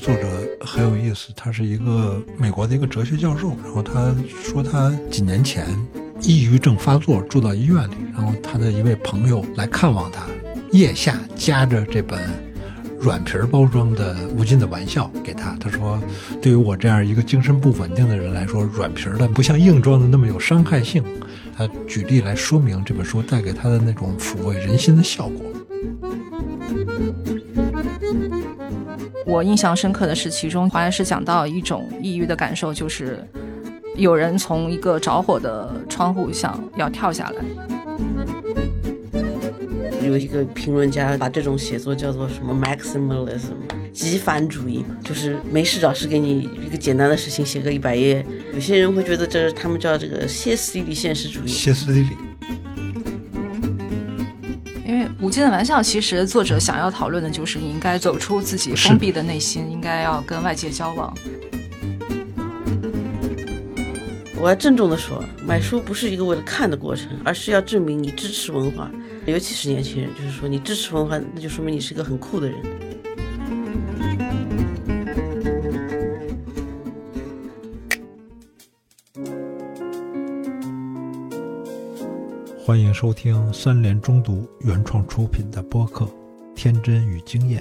[0.00, 0.26] 作者
[0.60, 3.50] 很有意思，他是一个美国的一个哲学教授。
[3.62, 5.66] 然后他说他几年前
[6.22, 10.26] 抑郁症发作，住到医院里，然后他的一位朋友来看望他，
[10.72, 12.18] 腋下夹着这本
[12.98, 15.54] 软皮儿包装的《无尽的玩笑》给他。
[15.60, 16.02] 他说，
[16.40, 21.04] 对于我这样一个精神不稳定的人来说，软皮儿的不像硬装的那么有伤害性。
[21.56, 25.44] 他举例来说明这本书带给他的那种抚慰人心的效果。
[29.30, 33.24] 我印象深刻的是，其中华莱士讲到一种抑郁的感受，就是
[33.94, 37.44] 有人从一个着火的窗户想要跳下来。
[40.04, 48.26] 有一个评论家把这种写作叫做什么 “maximalism”，极繁主义，就是没事找事给你一个简单的事情写个一百页。
[48.52, 51.46] 有些人会觉得这是他们叫这个歇斯底里现实主义。
[51.46, 52.16] 歇斯底里。
[55.30, 61.14] 无尽的玩笑，其实作者想要讨论的就是你应该走出自己封闭的内心，应该要跟外界交往。
[64.40, 68.90] 我要郑重的说，买书不是一个为了看的过程，而是要证明你支持文化，
[69.24, 72.58] 尤其是年轻人，就是说你支持文化，那就说明你是一个很酷的人。
[82.70, 86.04] 欢迎收听三联中读原创出品的播客
[86.54, 87.60] 《天真与经验》，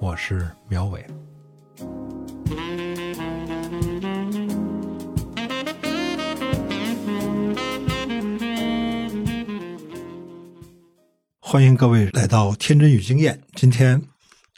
[0.00, 1.04] 我是苗伟。
[11.38, 13.34] 欢迎各位来到《天真与经验》。
[13.54, 14.02] 今天，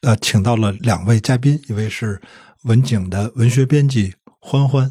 [0.03, 2.23] 呃，请到了两位嘉宾，一位是
[2.63, 4.89] 文景的文学编辑欢欢，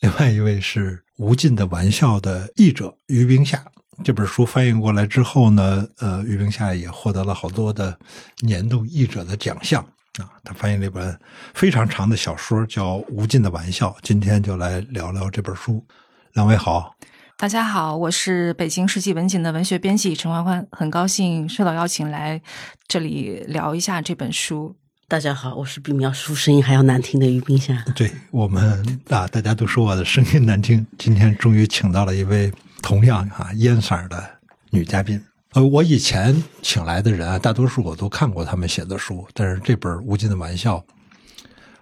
[0.00, 3.64] 另外一位是《无尽的玩笑》的译者于冰夏。
[4.02, 7.96] 这本书翻译过来之后呢，呃，于冰夏也获得了好多的
[8.40, 9.80] 年度译者的奖项
[10.18, 10.28] 啊。
[10.42, 11.16] 他翻译了一本
[11.54, 13.90] 非常长的小说，叫《无尽的玩笑》。
[14.02, 15.84] 今天就来聊聊这本书。
[16.32, 16.96] 两位好，
[17.38, 22.42] 大家好，我是北京世纪文景的文学编辑陈欢欢，很高兴受到邀请来
[22.88, 24.74] 这里聊一下这本书。
[25.06, 27.84] 大家好，我是比描述声音还要难听的于冰夏。
[27.94, 32.52] 对我们啊，大家都说我的声音难听，今天终于请到了一位。
[32.84, 34.22] 同样啊，烟嗓的
[34.68, 35.18] 女嘉宾，
[35.54, 40.76] 呃，我以前请来的人啊，大多数我都看过他们写的书，但是这本《无尽的玩笑》，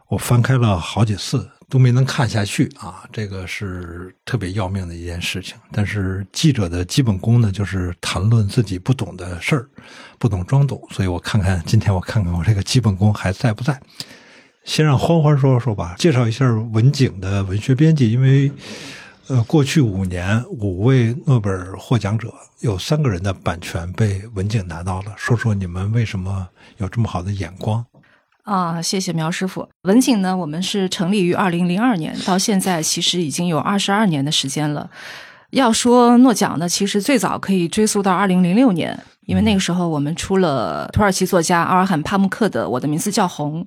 [0.06, 5.56] 我翻开了好几次都没能看下去啊，这个是特别要命的一件事情。
[5.72, 9.68] 但是记者的基本功呢，就是谈论自己不懂的事儿，
[10.20, 13.76] 不懂装懂，所以我看看今天我看看我这个基本功还在不在。
[14.62, 18.52] 先让欢欢说说吧，介绍一下文景的文学编辑，因为。
[19.28, 25.15] 呃，过去五年，五位诺贝尔获奖者有三个人的版权被文景拿到了。
[25.16, 27.84] 说说你们为什么有这么好的眼光？
[28.43, 29.69] 啊，谢谢苗师傅。
[29.83, 34.91] 文景呢，我们是成立于二零零二年，到现在其实已经有二十二年的时间了。
[35.52, 38.98] 要说诺奖呢，其实最早可以追溯到二零零六年。
[39.26, 43.64] 因为那个时候我们出了土耳其作家阿尔罕帕穆克的《我的名字叫红》，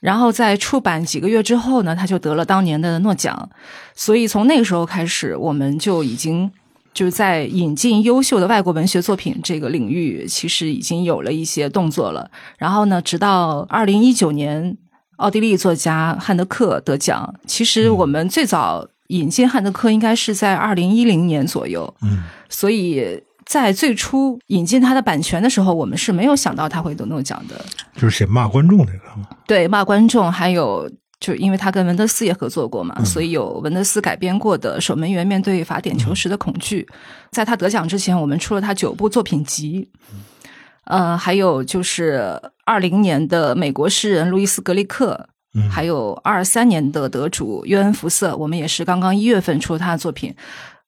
[0.00, 3.48] 然后在出版几个月之后呢，他就得了当年的诺奖。
[3.94, 6.50] 所以从那个时候开始，我们就已经
[6.92, 12.28] 就是在引进优秀的外国文学作品这个领域，其实已经有了一些动作了。
[12.58, 14.76] 然后呢，直到二零一九年，
[15.18, 17.36] 奥地利作家汉德克得奖。
[17.46, 21.94] 其实我们最早引进汉德克应该是在二零一零年左右。
[22.02, 23.22] 嗯，所以。
[23.48, 27.64] 在最初引进他的版权的时候，我们是没有想到他会得诺奖的。
[27.94, 29.26] 就是写骂观众那个吗？
[29.46, 30.86] 对，骂观众，还有
[31.18, 36.86] 就因为他跟文德斯也合作过嘛，所以有文德斯改编过的《守门员面对罚点球时的恐惧》。
[37.30, 39.90] 在他得奖之前，我们出了他九部作品集。
[40.84, 45.30] 呃，还有就是二零年的美国诗人路易斯·格利克，
[45.70, 50.34] 还有二三年的得主约恩·福瑟，我们也是刚刚一月份出了他的作品。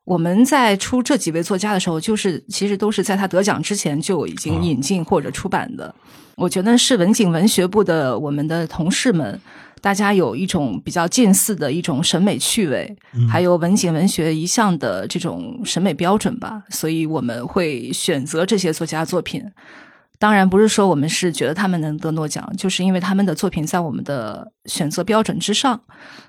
[0.05, 5.95] 我们在出这几位作家的时候，就是其实都是在他得奖之前就已经引进或者出版的。
[6.37, 9.39] 我觉得是文景文学部的我们的同事们，
[9.81, 12.97] 大家有一种比较近似的一种审美趣味，
[13.29, 19.45] 还有文景文学一向的这种审美标准吧，所以我们会选择这些作家作品。
[20.21, 25.81] 当然不是说我们是觉得他们能得诺奖，就是因为他们的作品在我们的选择标准之上，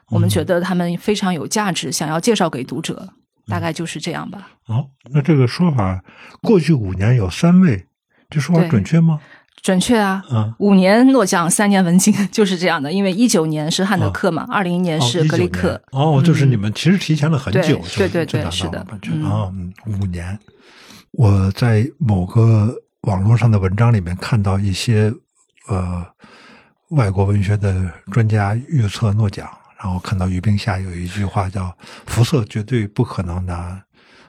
[0.10, 3.10] 我们觉得他们非常有价值，想要介绍给读者。
[3.48, 4.48] 大概就是这样吧。
[4.68, 6.02] 哦，那这个说法，
[6.42, 7.86] 过去五年有三位，
[8.30, 9.20] 这说法准确吗？
[9.62, 10.24] 准确啊。
[10.32, 12.90] 嗯，五年诺奖，三年文景， 就是这样的。
[12.90, 15.82] 因为一九年是汉德克嘛，二零年是格里克。
[15.92, 18.80] 哦，就是你们其实提前了很久，对对对，是的。
[19.26, 19.52] 啊，
[19.88, 20.40] 五年。
[21.12, 22.74] 我在某个
[23.08, 25.12] 网络上的文章里面看到一些
[25.68, 26.06] 呃
[26.90, 29.50] 外国文学的专家预测诺奖，
[29.80, 31.76] 然后看到余冰下有一句话叫
[32.06, 33.84] “福瑟绝对不可能拿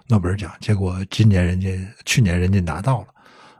[0.08, 1.69] 诺贝尔奖”，结果今年人家
[2.06, 3.08] 去年人家拿到了，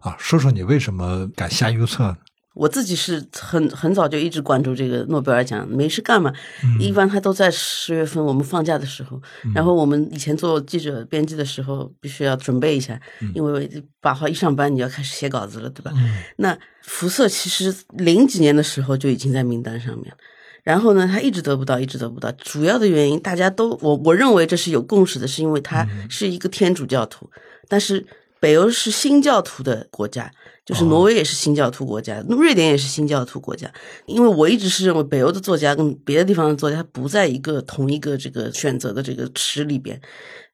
[0.00, 2.17] 啊，说说你为什么敢瞎预测呢？
[2.54, 6.32] 我自己是很很早就一直关注这个诺贝尔奖，没事干嘛，
[6.78, 9.20] 一般他都在十月份我们放假的时候，
[9.54, 13.00] 然后我们以前做记者编辑的时候，必须要准备一下，
[13.34, 15.93] 因为八号一上班你要开始写稿子了，对吧？
[16.37, 20.16] 那福瑟其实零几年的时候就已经在名单上面了，
[20.62, 27.31] 然后呢，他一直得不到，一直得不到，主要的原因大家都我我认为这是有共识的，是因为他是一个天主教徒，
[27.66, 28.04] 但是
[28.38, 30.31] 北欧是新教徒的国家。
[30.64, 33.73] 就是挪威也是新教徒国家，瑞典也是新教徒国家。
[34.06, 40.00] 因为我一直是认为北欧的作家跟别的地方的作家不在一个同一个这个选择的这个池里边。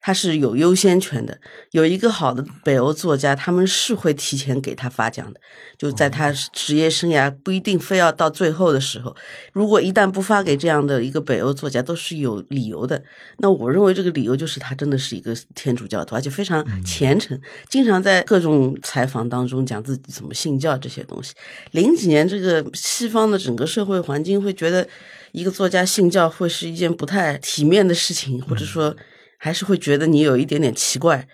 [0.01, 1.37] 他是有优先权的，
[1.71, 5.39] 有一个好的北欧作家，他们是会提前给他发奖的，
[5.77, 9.13] 就在他职业生涯不一定非要到最后的时候，
[9.51, 13.03] 如果一旦不发给这样的一个北欧作家，都是有理由的。
[13.39, 17.37] 那我认为这个理由就是他真的是一个天主教徒，而且非常虔诚，
[17.67, 21.33] 经常在各种采访当中讲自己怎么信教这些东西。
[21.71, 24.87] 零几年这个西方的整个社会环境会觉得
[25.33, 28.95] 一个作家信教会是一件不太体面的事情，或者说。
[29.41, 31.25] 还是会觉得你有一点点奇怪，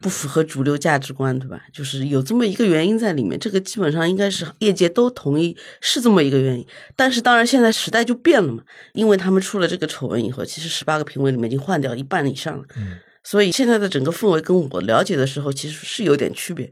[0.00, 1.62] 不符合主流价值观，对吧？
[1.72, 6.66] 就是有这么一个原因在里面，这个基本上应该是业界都同意是这么一个原因。
[6.96, 8.62] 但是当然现在时代就变了嘛，
[8.92, 16.68] 因为他们出了这个丑闻以后，其实十八个评委里面已经换掉一半以上了，嗯，所以现在的整个氛围跟我了解的时候其实是有点区别。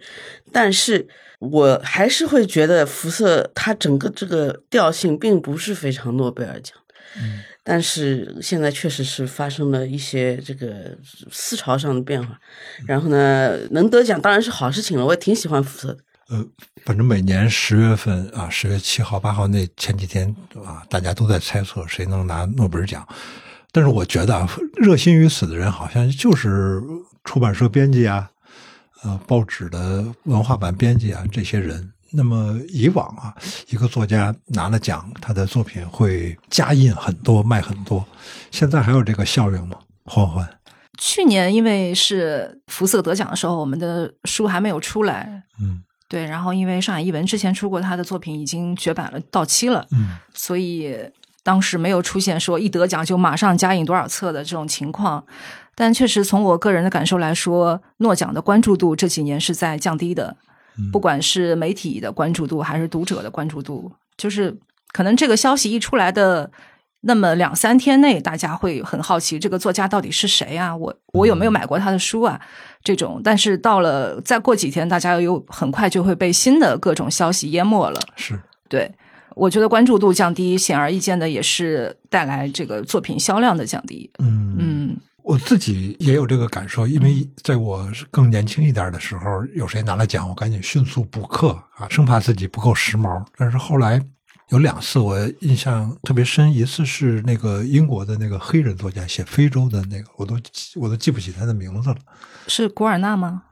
[0.51, 1.07] 但是
[1.39, 6.77] 我还是会觉得福瑟它整个这个调性并不是非常诺贝尔奖，
[7.17, 7.45] 嗯。
[7.65, 10.99] 但是现在确实是发生了一些这个
[11.31, 12.37] 思潮上的变化，
[12.87, 15.07] 然后呢，能得奖当然是好事情了。
[15.07, 16.01] 我也挺喜欢福特的。
[16.29, 16.45] 呃，
[16.85, 23.07] 反正每年十月份啊，十月七号、八号那前几天啊，大家都在猜测谁能拿诺贝尔奖。
[23.71, 26.83] 但是我觉得啊，热心于此的人好像就是
[27.23, 28.31] 出版社编辑啊，
[29.03, 31.93] 呃，报纸的文化版编辑啊，这些人。
[32.13, 33.35] 那么以往啊，
[33.69, 38.05] 一个作家拿了奖，他的作品会加印很多，卖很多。
[38.51, 39.77] 现在还有这个效应吗？
[40.05, 40.49] 欢欢，
[40.99, 46.25] 去年因为是福瑟得奖的时候，我们的书还没有出来，嗯，对。
[46.27, 50.95] 然后因为上海译文之前出过他的作品已经绝版了，到期了，嗯，所以
[51.43, 55.25] 当时没有出现说一得奖就马上加印多少册的这种情况。
[55.75, 60.37] 但确实从我个人的感受来说，诺奖的关注度这几年是在降低的。
[60.93, 64.57] 不管是媒体的关注度还是读者的关注度，就是
[64.93, 66.51] 可能这个消息一出来的
[67.03, 70.75] 那么两三天内，大家会很好奇这个作家到底是谁啊？
[70.77, 72.41] 我我有没有买过他的书啊？
[72.85, 78.01] 这种，但是到了再过几天，大家又很快就会被新的各种消息淹没了。
[78.17, 78.91] 是对，
[79.35, 84.11] 我觉得关注度降低，显而易见的也是带来这个作品销量的降低。
[84.19, 84.97] 嗯嗯。
[85.23, 93.25] 我自己也有这个感受，因为在我更年轻一点的时候，有谁拿了奖，我赶紧迅速补课啊，生怕自己不够时髦。
[93.37, 94.05] 但是后来
[94.49, 100.37] 有两次我印象特别深，一次是那个英国的那个黑人作家写非洲的那个，我都
[100.75, 101.97] 我都记不起他的名字了，
[102.49, 103.45] 是古尔纳吗？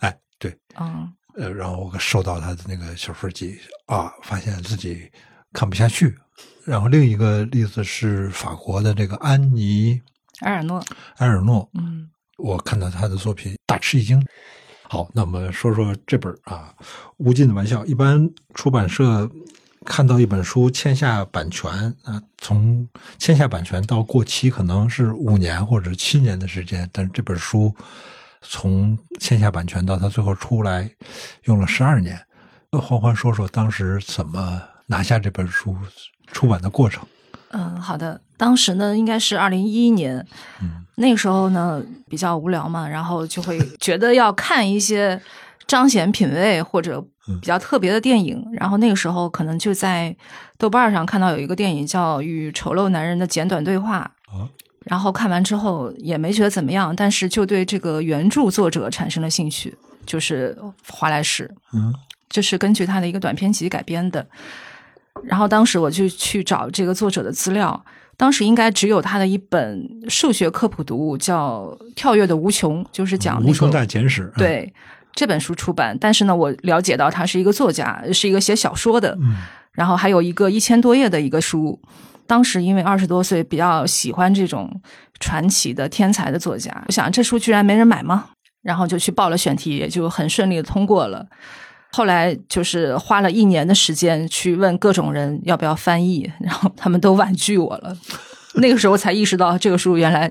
[0.00, 5.10] 哎，对，嗯，呃，然后我收到他的那个小说集啊，发现自己
[5.54, 6.14] 看不下去。
[6.66, 10.00] 然后另一个例子是法国的这个安妮。
[10.40, 10.84] 埃尔诺，
[11.16, 14.24] 埃尔诺，嗯，我看到他的作品大吃一惊。
[14.82, 16.74] 好，那我们说说这本啊，
[17.16, 17.82] 《无尽的玩笑》。
[17.86, 19.30] 一般出版社
[19.84, 21.70] 看到一本书签下版权
[22.04, 22.86] 啊，从
[23.18, 27.74] 签下版权到过期可能是五年或者七年的时间，但是这本书
[28.42, 30.88] 从签下版权到它最后出来
[31.44, 32.20] 用了十二年。
[32.72, 35.76] 欢欢说说当时怎么拿下这本书
[36.26, 37.06] 出版的过程。
[37.54, 38.20] 嗯，好的。
[38.36, 40.26] 当时呢，应该是二零一一年，
[40.96, 45.20] 那个时候呢比较无聊嘛，然后就会觉得要看一些
[45.66, 47.00] 彰显品味或者
[47.40, 48.44] 比较特别的电影。
[48.52, 50.14] 然后那个时候可能就在
[50.58, 54.10] 豆瓣上看到有一个电影叫《与丑陋男人的简短对话》，
[54.84, 60.58] 然后看完之后也没觉得怎么样，但是就对这个原著作者产生了兴趣，就是
[60.88, 61.94] 华莱士，嗯，
[62.28, 64.26] 这是根据他的一个短篇集改编的。
[65.22, 67.84] 然后当时我就去找这个作者的资料，
[68.16, 74.32] 当时应该只有他的一本数学科普读物，叫《跳跃的无穷》，就是讲无穷大简史。
[74.36, 74.72] 对
[75.12, 79.16] 这本书出版，但是呢，我了解到他是一个作家，是一个写小说的。
[79.20, 79.36] 嗯，
[79.72, 81.80] 然后还有一个一千多页的一个书。
[82.26, 84.80] 当时因为二十多岁，比较喜欢这种
[85.20, 88.30] 传奇的天才的作家，我想这书居然没人买吗？
[88.62, 91.26] 然后就去报了选题，也就很顺利的通过了。
[91.94, 97.96] 后来就是花了一年的时间去问各种人要不要翻译，然后他们都婉拒我了。
[98.64, 100.30] 那个时候才意识到这个书原来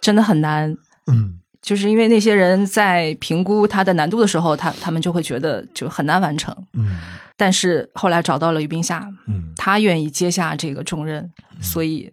[0.00, 0.76] 真的很难。
[1.10, 6.54] 嗯就是因为那些人在评估它的难度的时候，他他们就会觉得就很难完成。
[6.74, 6.98] 嗯
[7.36, 12.12] 但是后来找到了于冰夏，嗯他愿意接下这个重任，所以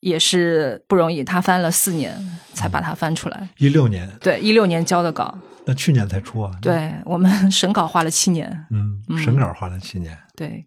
[0.00, 1.24] 也是不容易。
[1.24, 2.14] 他翻了四年
[2.52, 3.48] 才把它翻出来。
[3.56, 5.36] 一六年，对，一六年交的稿，
[5.68, 8.66] 那去年才出啊。，对我们 审稿花了七年。
[8.70, 10.16] 嗯，审稿花了七年。
[10.34, 10.66] 对，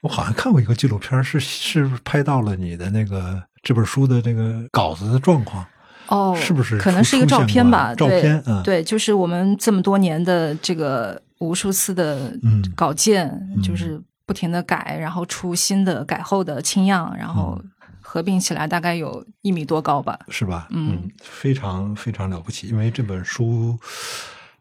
[0.00, 5.66] 我好像看过一个纪录片，是是拍到了你的那个这本书的这个稿子的状况。
[6.06, 7.92] 哦，是不是可能是一个照片吧？
[7.96, 13.28] 照片对嗯对，就是我们这么多年的这个无数次的嗯稿件，
[13.60, 17.70] 就是不停的改，然后出新的改后的清样，然后嗯
[18.10, 20.18] 合并起来大概有一米多高吧。
[20.30, 20.66] 是吧？
[20.70, 23.78] 嗯非常非常了不起，因为这本书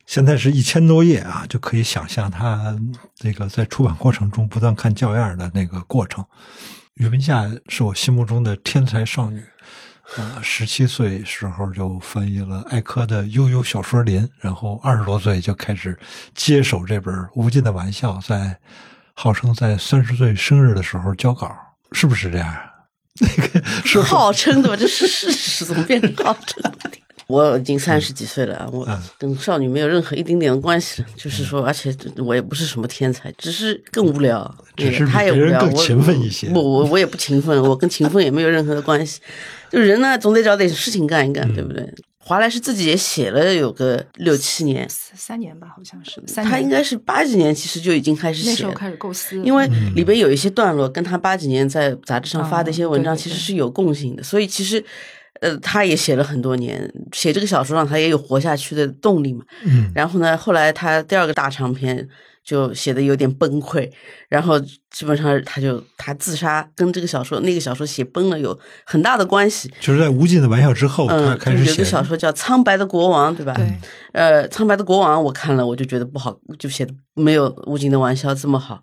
[0.06, 2.78] 现在是一千多页啊，就可以想象它
[3.16, 6.26] 这个在出版过程中不断看教样的那个过程。
[6.96, 9.42] 余文夏是我心目中的天才少女，
[10.18, 15.98] 呃，十七岁时候就翻译了艾柯的《悠悠小说林》，然后二十多岁就开始
[16.36, 18.60] 接手这本《无尽的玩笑》，在
[19.14, 21.56] 号称在三十岁生日的时候交稿，
[21.94, 22.74] 是不是这样啊？
[23.20, 26.92] 那个号称的吧，这是事实，怎么变成号称的？
[27.28, 31.04] 我已经三十几岁了啊，我嗯跟少女没有任何一丁点的关系。
[31.18, 34.56] 就是说，而且我也不是什么天才，只是更无聊。
[34.78, 39.20] 只是比他也无聊，更我勤奋一些我我我也不勤奋，我跟勤奋也没有任何的关系。
[39.70, 41.84] 就人呢，总得找点事情干一嗯干，对不对？
[42.28, 46.22] 华莱士自己也写了有个六七年，三年吧，好像是。
[46.28, 46.52] 三年。
[46.52, 48.50] 他应该是八几年其实就已经开始写。
[48.50, 48.52] 了。
[48.52, 49.66] 那时候开始构思，因为
[49.96, 54.84] 里边有一些段落跟他八几年在杂志上发的一些文章其实是有共性的，所以其实，
[55.42, 59.44] 呃，他也写了很多年，写这个小说让他也有活下去的动力嘛。
[59.66, 62.08] 嗯然后呢，后来他第二个大长篇
[62.44, 63.90] 就写的有点崩溃，
[64.30, 69.70] 然后基本上他就他自杀，跟这个小说那个小说写崩了有很大的关系。
[69.82, 73.54] 就是在《无尽的玩笑》之后，他嗯，开始写就是有个小说叫《苍白的国王》，对吧？
[73.54, 73.66] 对，
[74.14, 78.82] 呃，《苍白的国王》我看了，我就觉得不好，就写的没有《无尽的玩笑》这么好，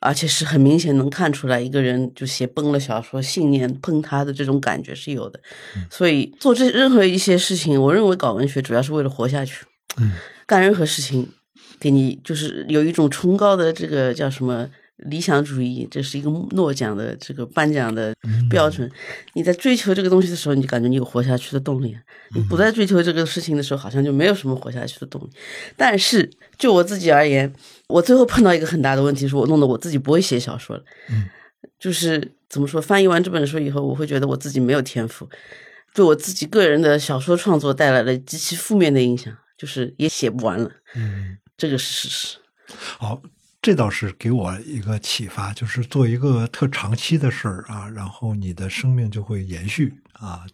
[0.00, 5.40] 而且是很明显能看出来一个人就写崩了小说，信念崩塌的这种感觉是有的。
[5.88, 9.64] 所以做这任何一些事情，我认为搞文学主要是为了活下去。
[9.98, 10.12] 嗯，
[10.46, 11.28] 干任何事情，
[11.78, 14.68] 给你就是有一种崇高的这个叫什么？
[15.08, 18.14] 理想主义，这是一个诺奖的这个颁奖的
[18.48, 18.90] 标准。
[19.34, 21.92] 你在追求这个东西的时候，你就感觉你有活下去的动力；
[22.34, 25.30] 你不再追求这个事情的时候，好像就没有什么活下去的动力。
[25.76, 26.28] 但是
[26.58, 27.52] 就我自己而言，
[27.88, 30.82] 我最后碰到一个很大的问题，是我弄得我自己不会写小说了。
[31.10, 31.28] 嗯，
[31.78, 35.28] 就是怎么说，翻译完这本书以后，我会觉得我自己没有天赋，
[35.94, 40.70] 对我自己个人的小说创作带来了极其负面的影响，就是也写不完了。
[40.94, 42.36] 嗯，这个是事实。
[42.98, 43.20] 好，
[43.62, 50.46] 这倒是给我一个启发，就是做一个特长期的事儿啊，然后你的生命就会延续啊。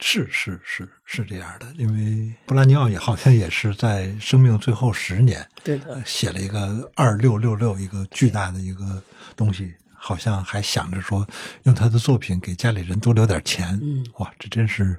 [0.00, 9.02] 是是是是这样的，因为布拉尼奥也好像也是在生命最后十年，对的呃，写了一个二六六六一个巨大的一个
[9.36, 11.28] 东西，好像还想着说
[11.64, 13.78] 用他的作品给家里人多留点钱。
[13.82, 14.96] 嗯，哇，这真是，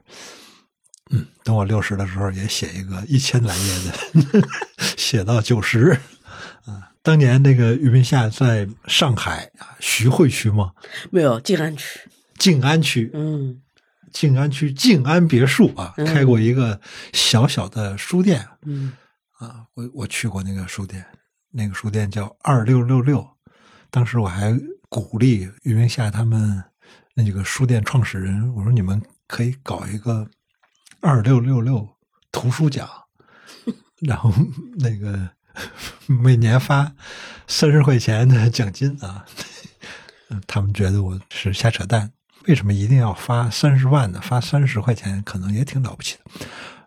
[1.12, 4.48] 嗯，等我六十的时候也写一个一千来页的，
[4.96, 6.00] 写到九十。
[7.00, 10.74] 啊，当年那个俞宾夏在上海啊徐汇区吗？
[11.12, 12.00] 没有静安区。
[12.38, 13.62] 静安区，嗯
[14.12, 16.80] 静安区静安别墅啊，开过一个
[17.14, 18.48] 小小的书店。
[18.66, 18.94] 嗯
[19.38, 21.06] 啊，我我去过那个书店，
[21.52, 23.28] 那个书店叫二六六六，
[23.90, 24.58] 当时我还
[24.90, 26.64] 鼓励俞明夏他们
[27.14, 30.28] 那几个书店创始人，我说你们可以搞一个
[31.02, 31.88] 二六六六
[32.32, 32.90] 图书奖，
[34.02, 34.34] 然后
[34.78, 35.30] 那个
[36.08, 36.92] 每年发
[37.48, 39.26] 三十块钱的奖金啊，
[40.48, 42.12] 他们觉得我是瞎扯淡，
[42.48, 44.20] 为什么一定要发三十万呢？
[44.22, 46.46] 发三十块钱可能也挺了不起的。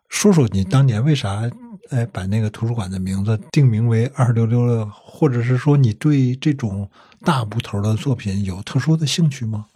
[0.08, 1.50] 说说你当年为啥
[1.90, 6.88] 哎把那个图书馆的名字定名为二六六六，或者是说你对这种
[7.20, 9.66] 大部头的作品有特殊的兴趣吗？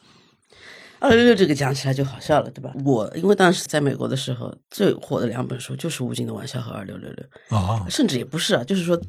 [0.99, 2.73] 二六六这个讲起来就好笑了，对吧？
[2.85, 7.25] 我因为当时在美国的时候，最火的两本书就是《无尽的玩笑》和《二六六六》。
[7.57, 9.01] 啊，甚至也不是啊，就是说，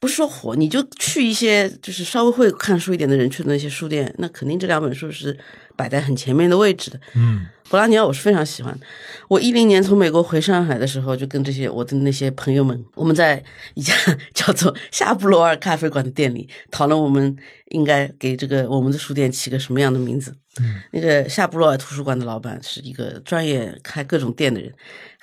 [0.00, 5.38] 不是说火，你就去一些就是稍微会看书一点的人去的那些书店，那肯定这两本书是
[5.76, 7.00] 摆在很前面的位置的。
[7.14, 8.84] 嗯博拉尼奥我是非常喜欢的。
[9.28, 13.40] 我一零年从美国回上海的时候，就跟这些我的那些朋友们，我们在
[13.74, 13.94] 一家
[14.34, 17.36] 叫做夏布罗尔咖啡馆的店里讨论，我们
[17.66, 20.36] 应该给这个我们的书店起个什么样的名字。
[20.58, 24.74] 嗯那个夏布罗尔图书馆的老板是一个专业开各种店的人，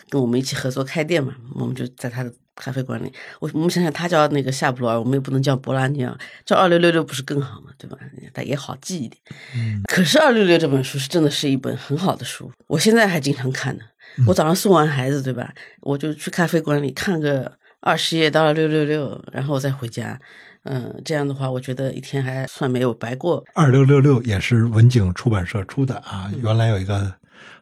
[0.10, 7.72] 跟我们一起合作开店嘛，我们就在他的咖啡馆里，我我们想想，他叫那个夏普罗尔，我们也不能叫博拉尼奥，叫二六六六不是更好吗？
[7.78, 7.98] 对吧？
[8.34, 9.22] 但也好记一点。
[9.56, 13.84] 嗯可是二六六这本书是真的是一本很好的书，我现在还经常看呢。
[14.26, 15.54] 我早上送完孩子，对吧？
[15.82, 20.20] 我就去咖啡馆里看个二十页到二六六六，然后再回家。
[20.64, 23.44] 嗯，这样的话，我觉得一天还算没有白过。
[23.54, 27.14] 二六六六也是文景出版社出的啊，原来有一个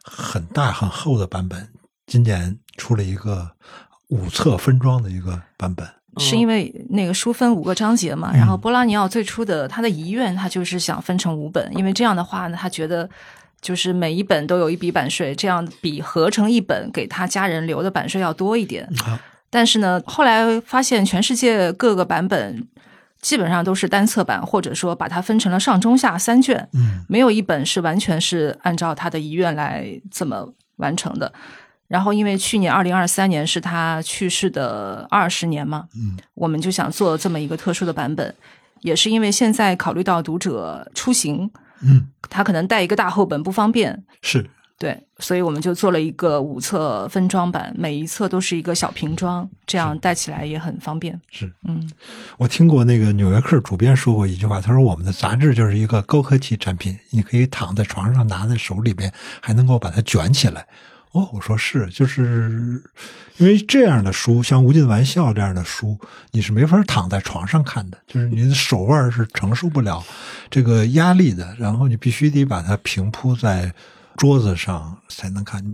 [0.02, 1.68] 很大很厚的版本，
[2.06, 3.48] 今年出了一个
[4.08, 5.86] 五册分装的一个版本。
[6.18, 13.06] 是因为那个书分五个章节嘛，然后波拉尼奥最初的他的遗愿，他就是想分成五本，因为这样的话呢，他觉得
[13.60, 18.84] 就是每一本都有一笔版税，这样比合成一本给他家人留的版税要多一点。
[19.04, 19.20] 啊
[19.50, 22.66] 但是呢，后来发现全世界各个版本
[23.20, 31.32] 基本上都是单册版，或者说把它分成了上中下三卷，嗯没有一本是完全是按照他的遗愿来这么完成的。
[31.88, 38.34] 然后，因为去年二零二三年是他去世的二十年嘛，嗯，我们就想做这么一个特殊的版本，
[38.80, 41.50] 也是因为现在考虑到读者出行，
[41.82, 51.18] 嗯，他可能带一个大厚本不方便，是对，所以我们就做了一个五册分装版，每一册都是一个小瓶装，这样带起来也很方便。
[51.30, 51.50] 是。
[51.66, 51.90] 嗯，
[52.36, 60.66] 我听过那个《纽约客》主编说过一句话，他说我们的杂志就是一个高科技产品，你可以躺在床上拿在手里边，还能够把它卷起来。
[61.16, 62.82] 哦，我说是，就是
[63.38, 65.98] 因为这样的书，像《无尽玩笑》这样的书，
[66.32, 70.04] 你是没法躺在床上看的，就是你的手腕是承受不了
[70.50, 73.72] 这个压力的，然后你必须得把它平铺在
[74.18, 75.64] 桌子上才能看，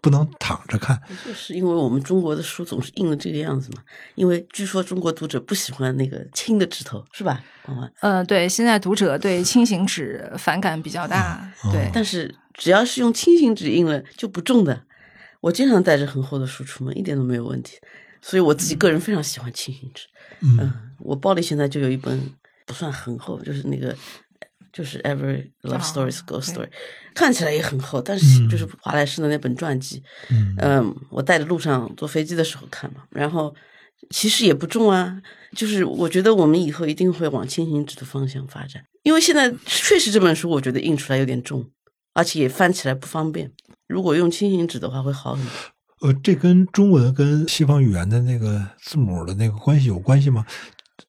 [0.00, 1.00] 不能躺着看。
[1.26, 3.82] 就是因为我们中国的书总是印的这个样子嘛，
[4.14, 7.42] 因为据说中国读者不喜欢那个轻的纸头，是吧？
[7.66, 14.84] 王婉呃，对，现在读者对轻型纸反感比较大，对，但是只要是用轻型纸印了就不重的。
[15.40, 17.76] 我经常带着很厚的书出门，一点都没有问题。
[18.22, 20.06] 所以我自己个人非常喜欢轻型纸。
[20.40, 22.18] 嗯我包里现在就有一本
[22.64, 23.94] 不算很厚，就是那个
[24.72, 26.68] 就是 Every Love 哦 Stories Ghost 对 Story，、
[27.14, 33.54] 看起来也很厚，但是嗯就是华莱士的那本传记，嗯嗯，我带着路上坐飞机的时候看嘛，然后
[34.10, 35.20] 其实也不重啊，
[35.54, 41.68] 就是我觉得我们以后一定会往轻型纸的方向发展，因为现在确实这本书我觉得印出来有点重，
[42.14, 43.52] 而且也翻起来不方便。
[43.86, 45.50] 如果用轻型纸的话会好很多。
[46.00, 50.44] 呃，这跟中文跟西方语言的那个字母的那个关系有关系吗？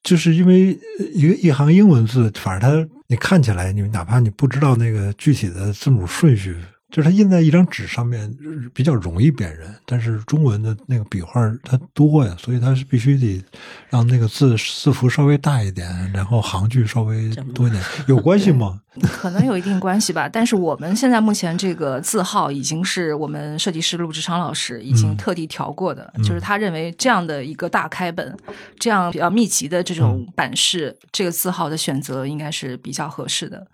[0.02, 6.56] 就是因为呃一个一行英文字，反正它你看起来，你哪怕你不知道那个具体的字母顺序，
[6.90, 9.68] 就是它印在一张纸上面呃比较容易辨认。
[9.84, 13.44] 但是中文的那个笔画它多呀，所以它是必须得
[13.90, 18.80] 让那个字字符稍微大一点，然后行距稍微多一点，有关系吗？
[19.02, 20.28] 可能有一定关系吧。
[20.32, 28.36] 但是我们现在目前这个字号已经是我们设计师陆志昌老师已经嗯特地调过的，就是他认为这样的一个大开本，
[28.78, 33.66] 这样比较密集的这种版式，这个字号的选择应该是比较合适的。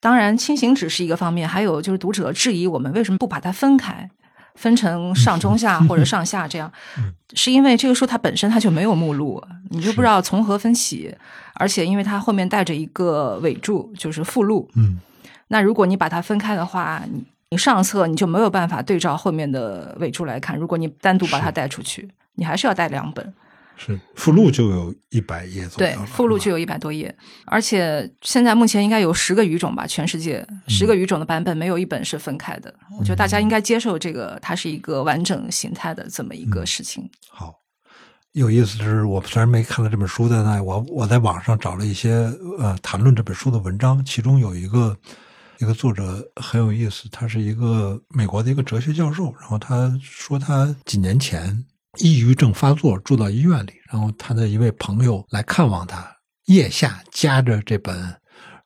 [0.00, 4.08] 当然，轻型纸是一个方面，还有就是读者质疑我们为什么不把它分开。
[4.58, 6.70] 分成上中下或者上下这样，
[7.34, 11.14] 是因为这个书它本身它就没有目录，你就不知道从何分起，
[11.54, 15.00] 而且因为它后面带着一个尾注，就是附录，嗯。
[15.46, 20.58] 那如果你把它分开的话，你你上册你就没有办法对照后面的尾注来看。
[20.58, 23.32] 如果你单独把它带出去，你还是要带两本。
[23.78, 23.98] 是。
[24.16, 32.74] 附录就有一百页左右对，附录就有一百多页，而且现在目前应该有十个语种吧，全世界十个语种的版本没有一本是分开的。
[32.98, 37.08] 我觉得大家应该接受这个，它是一个完整形态的这么一个事情。
[37.30, 37.54] 好，
[38.32, 42.10] 有意思的是，我虽然没看到这本书的呢，我我在网上找了一些
[42.58, 44.96] 呃谈论这本书的文章，其中有一个
[45.58, 51.64] 一个作者很有意思，他是一个美国的一个哲学教授，然后他说他几年前
[51.98, 56.06] 抑郁症发作，住到医院里，然后他的一位朋友来看望他，
[56.46, 58.16] 腋下夹着这本。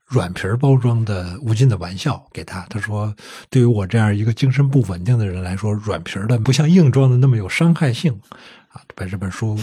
[0.04, 3.16] 软皮包装的《无尽的玩笑》给他，他说
[3.48, 8.12] ：“对于我这样一个精神不稳定的人来说，软皮的不像硬装的那么有伤害性。”
[8.68, 9.58] 啊，把这本书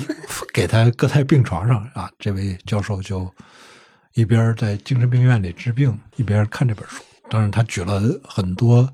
[0.51, 3.32] 给他搁在病床上啊，这位教授就
[4.15, 7.03] 一边在精神病院里治病，一边看这本书。
[7.30, 8.92] 当然，他举了很多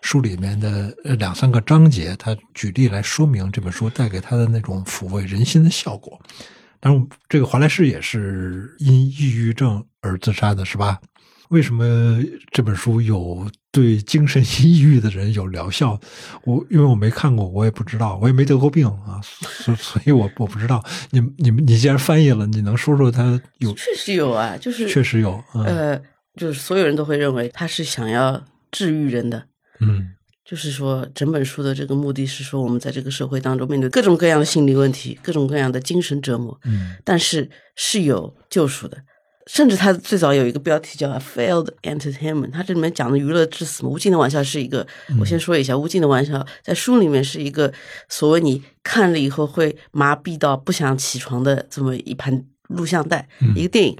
[0.00, 6.20] 书里面的呃两三个章节，他举例来说明这本书带给他的那种抚慰人心的效果。
[6.80, 10.98] 当然，这个华莱士也是因抑郁症而自杀的，是吧？
[11.50, 15.98] 为什么这本书有对精神抑郁的人有疗效？
[16.44, 20.82] 我因为我没看过，我也不知道，我也没得过病啊，所所以我我不知道。
[21.10, 26.02] 你你们你既然翻译了，你能说说它有确实有啊，就是确实有，嗯呃，
[26.36, 29.44] 就是所有人都会认为他是想要治愈人的，
[29.80, 30.10] 嗯
[30.44, 38.98] 就是说，整本书的这个目的是说，我们在这个社会当中面对各种各样的心理问题，各种各样的精神折磨，嗯但是是有救赎的。
[39.46, 44.86] 甚至他最早有一个标题叫《Failed Entertainment》，他这里面讲的娱乐至死嘛，无尽的玩笑是一个。
[45.20, 47.70] 我先说一下，无尽的玩笑在书里面是一个
[48.08, 53.94] 所谓你看了以后会麻痹到不想起床的这么一盘录像带，一个电影。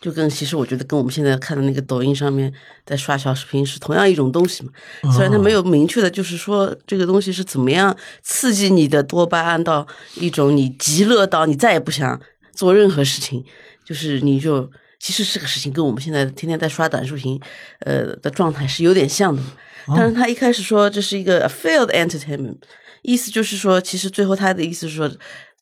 [0.00, 2.52] 就跟其实我觉得跟我们现在看的那个抖音上面
[2.84, 4.70] 在刷小视频是同样一种东西嘛。
[5.12, 12.20] 虽然它没有明确的，就是说这个东西是怎么样刺激你的多巴胺到一种你极乐到你再也不想
[12.54, 13.44] 做任何事情，
[13.84, 17.40] 就是你就其实这个事情跟我们现在天天在刷短视频，
[17.80, 19.42] 呃的状态是有点像的。
[19.88, 22.56] 但是他一开始说这是一个 failed entertainment，
[23.02, 25.10] 意思就是说，其实最后他的意思是说，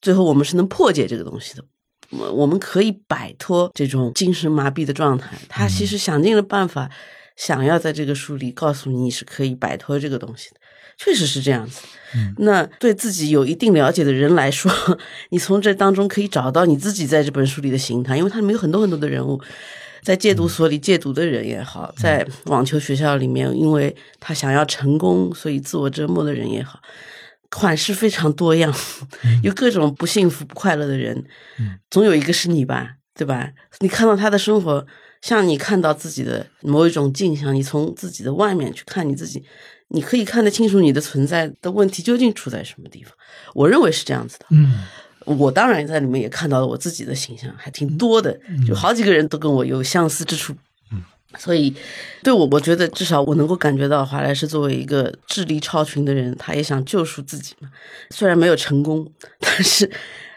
[0.01, 1.65] 最后我们是能破解这个东西的。
[2.19, 5.37] 我我们可以摆脱这种精神麻痹的状态。
[5.49, 6.91] 他其实想尽了办法，
[7.37, 10.57] 想要在这个书里告诉你，你是可以摆脱这个东西的。
[10.97, 11.81] 确实是这样子。
[12.39, 14.71] 那对自己有一定了解的人来说，
[15.31, 19.41] 你从这当中可以找到你自己在这本书里的形态，因为它里面有很多很多的人物，
[20.03, 26.79] 在戒毒所里戒毒的人也好，在网球学校里面，因为他想要成功，所以自我折磨的人也好。
[27.55, 28.75] 款式非常多样，
[29.43, 31.25] 有各种不幸福、不快乐的人，
[31.89, 33.49] 总有一个是你吧，对吧？
[33.79, 34.85] 你看到他的生活，
[35.23, 39.43] 像你看到自己的某一种镜像，你从自己的外面去看你自己，
[39.89, 43.13] 你可以看得清楚你的存在的问题究竟处在什么地方。
[43.55, 44.47] 我认为是这样子的。
[44.51, 44.85] 嗯，
[45.25, 48.37] 我当然在里面也看到了我自己的形象，还挺多的，
[48.67, 50.55] 就好几个人都跟我有相似之处。
[51.39, 51.75] 所以，
[52.23, 57.71] 对我，我觉得至少我能够感觉到，华莱士作为一个智力超群的人，他也想救赎自己嘛。
[58.11, 59.91] 虽然没有成功，但是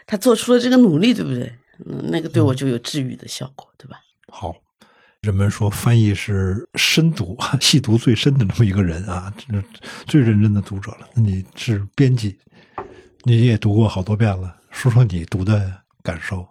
[0.06, 1.52] 他做出了这个努力，对不对？
[1.86, 4.00] 嗯，那个对我就有治愈的效果，对吧？
[4.28, 4.54] 好。
[5.22, 9.34] 人们说翻译是深读、 细读最深的这么一个人啊，
[10.06, 11.08] 最认真的读者了。
[11.12, 12.38] 那你是编辑，
[13.24, 15.72] 你也读过好多遍了，说说你读的
[16.04, 16.46] 感受。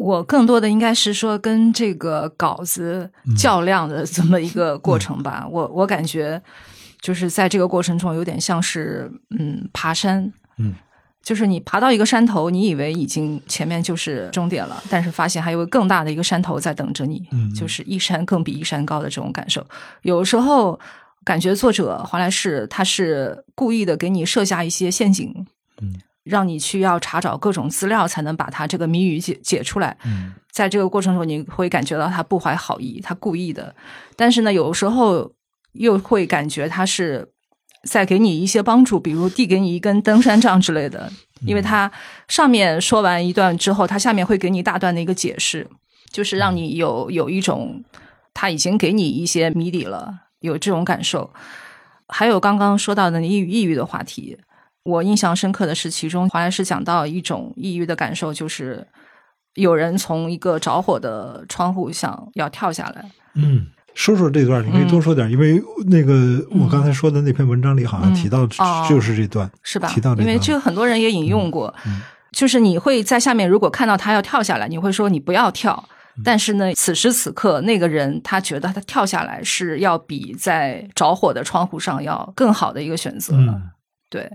[0.00, 5.46] 我更多的应该是说跟这个稿子较量的这么一个过程吧。
[5.46, 6.40] 我我感觉
[7.02, 10.74] 就是在这个过程中有点像是嗯爬山，嗯，
[11.22, 19.62] 就是你爬到一个山头，你以为已经前面就是终点了，但是发现还有更大的一个山头在等着你，嗯就是一山更比一山高的这种感受。
[20.00, 20.80] 有时候
[21.24, 25.46] 感觉作者华莱士他是故意的给你设下一些陷阱，
[25.82, 26.00] 嗯。
[26.30, 29.96] 让你去要查找各种资料，才能把他这个谜语解解出来。
[30.04, 33.74] 嗯，在这个过程中，你会感觉到他不怀好意，他故意的。
[34.16, 35.32] 但是呢，有时候
[35.72, 37.28] 又会感觉他是
[37.84, 41.12] 在给你一些帮助，比如递给你一根登山杖之类的。
[41.46, 41.90] 因为他
[42.28, 45.66] 上面说完一段之后，他下面会给你大段的一个解释，
[46.10, 47.82] 就是让你有有一种
[48.32, 51.32] 他已经给你一些谜底了，有这种感受。
[52.08, 54.38] 还有刚刚说到的抑郁抑郁的话题。
[54.82, 58.86] 我印象深刻的是，其中华莱士讲到一种抑郁的感受，就是
[59.54, 63.10] 有人从一个着火的窗户想要跳下来。
[63.34, 68.46] 嗯，说说这段，你可以多说点，因为那个我刚才说的那篇文章里好像提到
[68.88, 69.88] 就是这段，是吧？
[69.88, 71.74] 提到这因为这个很多人也引用过，
[72.32, 75.88] 就是你会在下面如果看到他要跳下来，你会说你不要跳。
[76.24, 83.34] 但是呢，此时此刻那个人他觉得他跳下来是要比在着火的窗户上要更好的一个选择。
[83.36, 83.62] 嗯，
[84.10, 84.30] 对。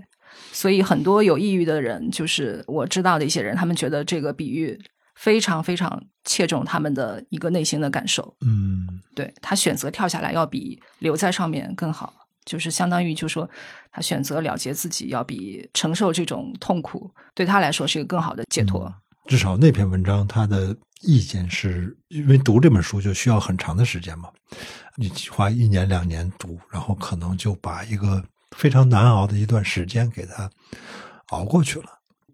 [0.56, 4.80] 所以很多有抑郁的人，就是我知道的一些人，他们觉得这个比喻
[5.14, 8.34] 非常非常切中他们的一个内心的感受。
[8.40, 12.10] 嗯，对他选择跳下来要比留在上面更好，
[12.46, 13.46] 就是相当于就说
[13.92, 18.86] 他选择了结自己，要比承受这种痛苦对他来说是一个更好的解脱。
[18.86, 18.94] 嗯、
[19.28, 24.30] 至少那篇文章他的意见是因为读这本书就需要很长的时间嘛，
[24.94, 28.24] 你花一年两年读，然后可能就把一个。
[28.54, 30.50] 非常难熬的一段时间，给他
[31.28, 31.86] 熬过去了。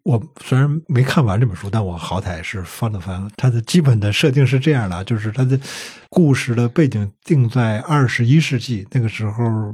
[0.05, 3.31] 我虽然没看完这本书，但我好歹是翻了翻。
[3.37, 5.57] 它的基本的设定是这样的，就是它的
[6.11, 9.73] 故事的背景定在二十一世纪，那个时候，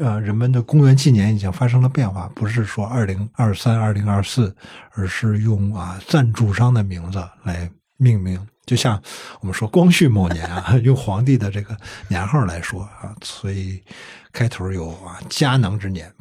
[0.00, 4.54] 呃，人们的公元纪年已经发生了变化，不是说二零二三、二零二四，
[4.92, 8.40] 而是用啊赞助商的名字来命名。
[8.64, 9.02] 就像
[9.40, 13.82] 我们说光绪某年啊， 用皇帝的这个年号来说啊，所以
[14.32, 16.12] 开头有啊佳能之年，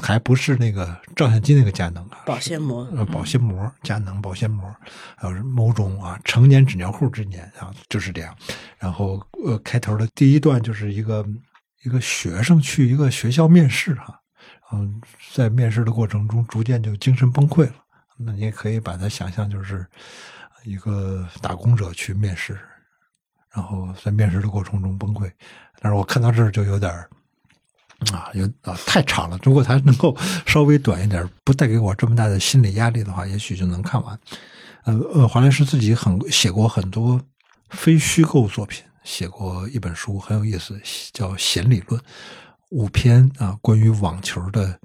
[0.00, 4.74] 还不是那个照相机那个佳能啊，保鲜膜，呃，保鲜膜，佳能保鲜膜，
[5.16, 8.36] 还有某种啊成年纸尿裤之年啊，就是这样。
[8.78, 11.26] 然后呃，开头的第一段就是一个
[11.84, 14.20] 一个学生去一个学校面试哈，
[14.72, 15.00] 嗯，
[15.34, 17.74] 在面试的过程中逐渐就精神崩溃了。
[18.16, 19.86] 那你也可以把它想象就是。
[20.64, 22.56] 一个打工者去面试，
[23.52, 25.28] 然后在面试的过程中崩溃。
[25.80, 27.04] 但是我看到这儿就有点
[28.12, 29.38] 啊，有啊太长了。
[29.42, 34.18] 如果它能够稍微短一点，不带给我这么大的心理压力的话，也许就能看完。
[34.84, 37.20] 呃呃，华莱士自己很写过很多
[37.70, 40.80] 非虚构作品，写过一本书很有意思，
[41.12, 42.00] 叫《弦理论》，
[42.70, 44.76] 五篇啊关于网球的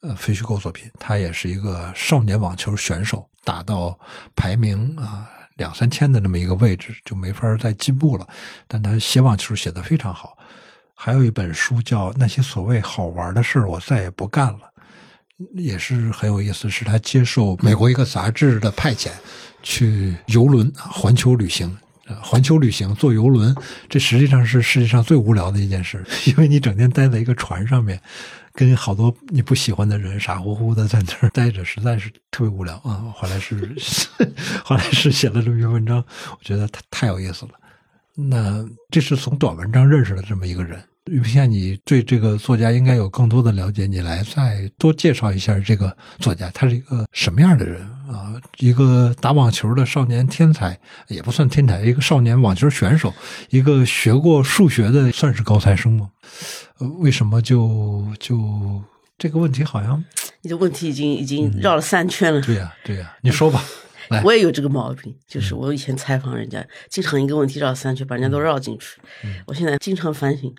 [0.00, 0.90] 呃非虚构作品。
[0.98, 3.98] 他也是一个少年网球选手，打到
[4.34, 8.26] 排名啊两三千的那么一个位置，就没法再进步了。
[8.66, 10.38] 但他写网球写得非常好。
[10.94, 14.58] 还有一本书叫《那些所谓好玩的事，我再也不干了》。
[15.54, 19.10] 也是很有意思，是他接受美国一个杂志的派遣，
[19.62, 21.76] 去游轮环球旅行。
[22.20, 23.54] 环球旅行坐游轮，
[23.88, 27.98] 这实际上是世界上最无聊的一件事， 因为你整天待在一个船上面，
[28.52, 33.10] 跟好多你不喜欢的人傻乎乎的在那儿待着，实在是特别无聊啊。
[33.16, 33.74] 后来是
[34.62, 35.96] 后来是写了这篇文章，
[36.30, 37.52] 我觉得太太有意思了。
[38.16, 40.82] 那这是从短文章认识的这么一个人。
[41.10, 48.32] 于现你对这个作家应该有更多的了解，你来再多介绍一下这个作家，他是一个什么样的人啊？
[48.56, 53.12] 一个打网球的少年天才，也不算天才，一个少年网球选手，
[53.50, 56.08] 一个学过数学的，算是高材生吗？
[56.78, 58.80] 呃，为什么就就
[59.18, 60.02] 这个问题好像？
[60.40, 62.40] 你的问题已经已经绕了三圈了。
[62.40, 63.62] 对呀，对呀，你说吧。
[64.24, 69.00] 我也有这个毛病，就是我以前采访人家，经常一个问题绕三圈，把人家都绕进去。
[69.46, 70.54] 我现在经常反省。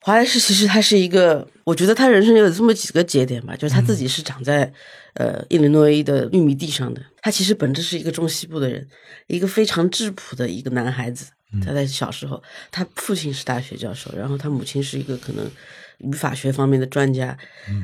[0.00, 4.72] 华莱士其实他是一个，我觉得他人生有这么几个节点吧，就是他自己是长在
[5.14, 8.86] 呃伊利诺伊的玉米地上的，他其实本质是一个中西部的人，
[9.26, 11.26] 一个非常质朴的一个男孩子。
[11.64, 12.40] 他在小时候，
[12.70, 15.50] 他父亲是大学教授，然后他母亲是一个可能
[15.98, 17.36] 语法学方面的专家，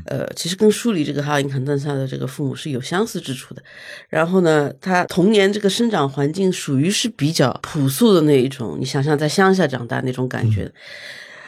[0.07, 3.62] 呃，其实跟书里这个哈林肯顿萨的这个父母是有相似之处的。
[4.09, 10.70] 然后呢，他童年这个生长环境属于是比较朴素的那一种，你想想在乡下长大那种感觉。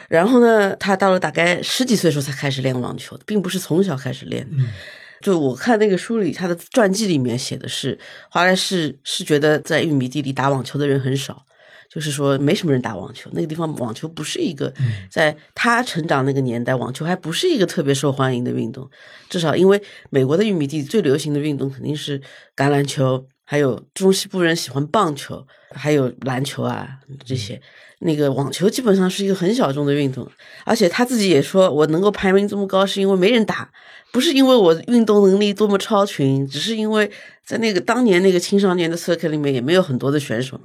[0.07, 4.47] 然后呢，他到了大概十几岁的时候才开始练网球，并不是从小开始练。
[5.21, 7.97] 就我看那个书里，他的传记里面写的是，
[8.29, 11.43] 华莱士是觉得在玉米地里打网球的人很少，
[11.95, 13.29] 就是说没什么人打网球。
[13.31, 14.73] 那个地方网球不是一个，
[15.09, 18.89] 在他成长那个年代，网球还不是一个特别受欢迎的运动。
[19.29, 22.19] 至少因为美国的玉米地最流行的运动肯定是
[22.53, 27.61] 橄榄球，还有中西部人喜欢棒球，还有篮球啊这些。
[27.99, 30.29] 那个网球基本上是一个很小众的运动，
[30.65, 33.71] 而且他自己也说，我能够排名这么高，是因为没人打，
[34.15, 37.11] 不是因为我运动能力多么超群，只是因为
[37.45, 40.57] 在那个当年那个青少年的 circle 里面也没有很多的选手，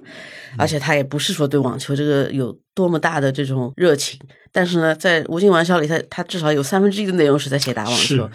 [0.56, 4.20] 而且他也不是说对网球这个有多么大的这种热情，
[4.52, 8.30] 但是呢，在《无尽玩笑》里，他他至少有三分之一的内容是在写打网球。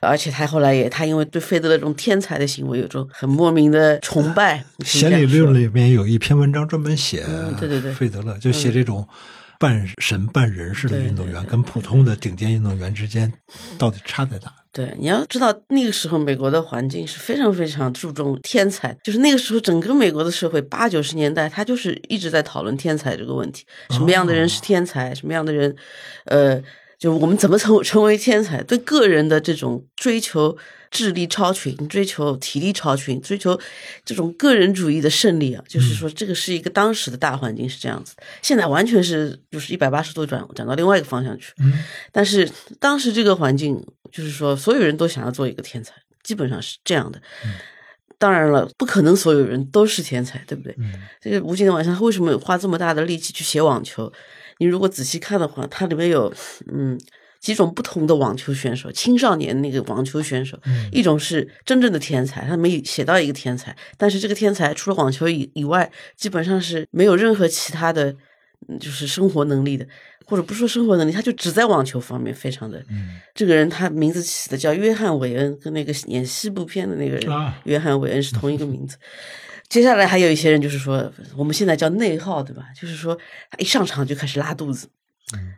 [0.00, 4.64] 而且他后来也，他因为对费德勒这种天才的行为有种很莫名的崇拜。
[4.86, 7.24] 写理论里面有一篇文章专门写，
[7.58, 9.04] 对对对，费德勒就写这种
[9.62, 13.32] 半神半人式的运动员跟普通的顶尖运动员之间
[13.78, 14.52] 到底差在哪？
[14.72, 25.76] 对，你要知道那个时候美国的环境是非常非常注重天才，就是那个时候整个美国的社会八九十年代，他就是一直在讨论天才这个问题，什么样的人是天才，什么样的人，
[26.24, 26.60] 呃。
[27.02, 28.62] 就我们怎么成成为天才？
[28.62, 30.56] 对个人的这种追求，
[30.88, 33.58] 智力超群，追求体力超群，追求
[34.04, 38.14] 这种个人主义的胜利啊，就是说，这个是一个当时的大环境是这样子。
[38.40, 41.52] 现在完全是就是一百八十度转转到另外一个方向去。
[42.12, 47.20] 但是当时这个环境，就是说，所有人都想要做一个天才，基本上是这样的。
[48.16, 50.72] 当然了，不可能所有人都是天才，对不对？
[51.20, 54.12] 这个无尽的晚上，他为什么花这么大的力气去写网球？
[54.62, 56.32] 你如果仔细看的话，它里面有
[56.72, 56.96] 嗯
[57.40, 60.56] 几种不同的网球选手，青少年那个网球选手，
[60.92, 68.14] 一种是真正的天才，他没写到一个天才，但是这个天才除了网球以以外，基本上是没有任何其他的，
[68.78, 69.84] 就是生活能力的，
[70.24, 72.80] 或者不说生活能力，他就只在网球方面非常的。
[73.34, 78.96] 这个人他名字起的叫约翰韦恩，跟那个演西部片的那个人约翰韦恩是同一个名字。
[79.72, 82.66] 接下来还有一些人，就是说我们现在叫内耗，对吧？
[82.78, 83.18] 就是说
[83.50, 84.86] 他一上场就开始拉肚子，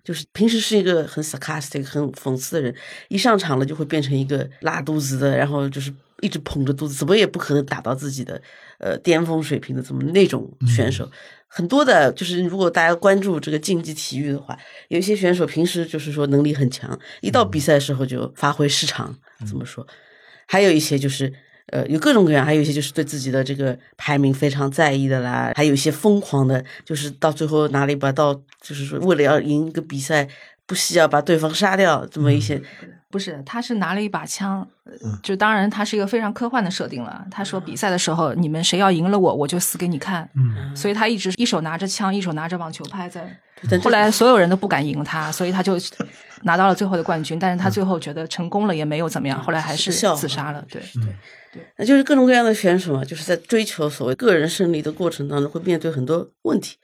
[0.05, 2.72] 就是平时是一个很 sarcastic、很讽刺的人，
[3.09, 8.40] 一上场了就会变成一个拉肚子的，然后就是一直捧着肚子，怎么也不可能打到自己的
[8.79, 11.11] 呃巅峰水平的，怎么那种选手
[11.48, 12.12] 很多的。
[12.12, 14.57] 就是如果大家关注这个竞技体育的话，
[14.90, 19.85] 有一些选手平时就是说能力很强，一到比赛时候就发挥失常，怎么说？
[20.46, 21.33] 还有一些就是。
[21.72, 30.29] 呃，有各种各样，还有一些就是对自己的这个排名非常在意的啦，还有一些疯狂的，就是到最后拿了一把到，就是说为了要赢一个比赛，
[30.66, 32.61] 不惜要把对方杀掉，这么一些
[33.11, 34.66] 不是，他是拿了一把枪，
[35.22, 37.24] 就当然他是一个非常科幻的设定了。
[37.31, 40.29] 他说比赛的时候，你们谁要赢了我，我就死给你看。
[40.35, 43.38] 嗯，所以他一直一手拿着枪，一手拿着网球拍在。
[43.83, 45.79] 后来所有人都不敢赢他，所以他就
[46.42, 47.38] 拿到了最后的冠军。
[47.38, 50.64] 但是他最后觉得成功了也没有怎么样，后来还是自杀了。
[50.68, 50.83] 对，
[51.76, 56.76] 那就是各种各样的选手嘛，就是在追求所谓个人胜利的过程当中，会面对很多问题，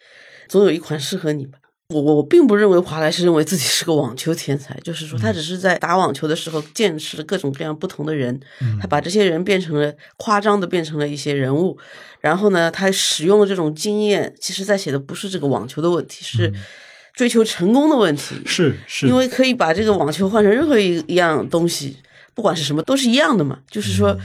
[0.48, 1.58] 总有一款适合你吧。
[1.90, 8.40] 我我我并不认为华莱士认为自己是个网球天才，就是说他只是在打网球的时候见识了各种各样不同的人，
[8.80, 11.76] 他把这些人变成了夸张的变成了一些人物，
[12.20, 16.52] 然后呢，他使用的这种经验，其实在写的不是这个网球的问题，是
[17.12, 21.96] 追求成功的问题，是是，因为可以把这个网球换成任何一一样东西，
[22.34, 23.58] 不管是什么都是一样的嘛。
[23.68, 24.16] 就是说，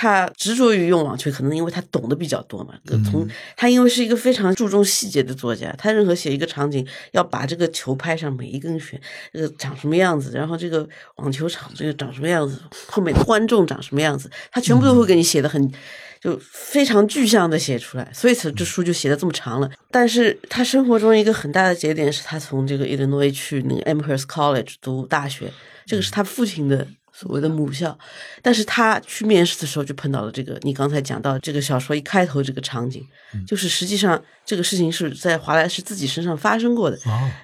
[0.00, 2.74] 他执着于用网球，可能因为他懂得比较多嘛。
[3.10, 9.00] 从他因为是一个非常注重细节的作家，他任何写一个场景，要把这个球拍上每一根弦，
[9.32, 15.72] 这个长什么样子，然后这个网球场这个长什么样子，后面的观众长什么样子，他全部都会给你写的很。
[16.20, 19.70] 就非常具象的写出来，所以这这书就写的这么长了。
[19.88, 25.52] 但是他生活中一个很大的节点是他从这个伊利诺伊去那个 Amherst College 读大学，
[25.86, 26.84] 这个是他父亲的
[27.18, 27.98] 所谓的母校。
[28.42, 33.04] 但是他去面试的时候就碰到了这个，你刚才讲到这个小说一开头这个场景，
[33.46, 36.98] 就是实际上这个事情是在华莱士自己身上发生过的。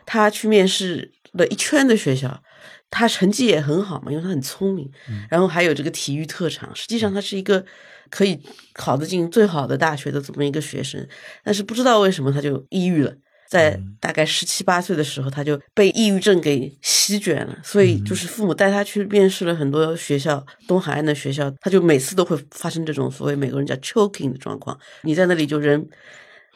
[0.07, 2.43] 他去面试了一圈的学校。
[2.91, 4.89] 他成绩也很好嘛，因为他很聪明，
[5.29, 6.71] 然后还有这个体育特长。
[6.77, 7.65] 实际上，他是一个
[8.09, 8.41] 可以
[8.73, 11.05] 考得进最好的大学的这么一个学生。
[11.43, 13.13] 但是不知道为什么他就抑郁了，
[13.49, 17.59] 在大概十七八岁的时候，他就被抑郁症给席卷了。
[17.63, 24.79] 所以，就是父母带他去面试了很多学校，东海岸的学校，他就每次都会发生这种所谓美国人叫 choking 的状况。
[25.03, 25.89] 你在那里就人。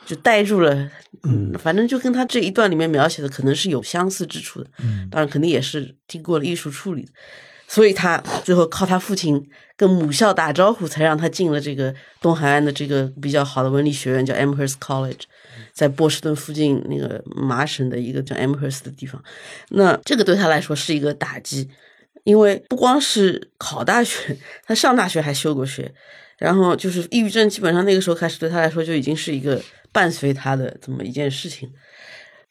[0.07, 0.91] 就呆住了，
[1.25, 7.13] 嗯，反正就跟他这一段里面描写的可能是有相似之处的，嗯，当然肯定也是经过了艺术处理的，
[7.67, 15.25] 所以他最后靠他父亲跟母校打招呼，才让他进了这个东海岸的这个比较好的文理学院，叫 Amherst College，
[15.79, 19.23] 在波士顿附近那个麻省的一个叫 Amherst 的地方，
[19.69, 21.69] 那这个对他来说是一个打击，
[22.25, 24.37] 因为不光是考大学，
[24.67, 25.95] 他上大学还休过学，
[26.39, 29.63] 然后就是抑郁症，基本上那个时候开始对他来说就已经是一个。
[29.91, 31.67] 伴随他的这么一件事情，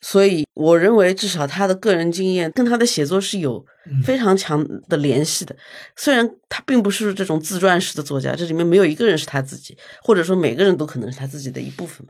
[0.01, 3.63] 所以我认为至少他的个人经验跟他的写作是有
[4.03, 5.55] 非常强的联系的。
[5.95, 12.05] 虽然他并不是这种自传式的作家，这里面没有一个人是他自己，或者说每个人都可能是他自己的一部分。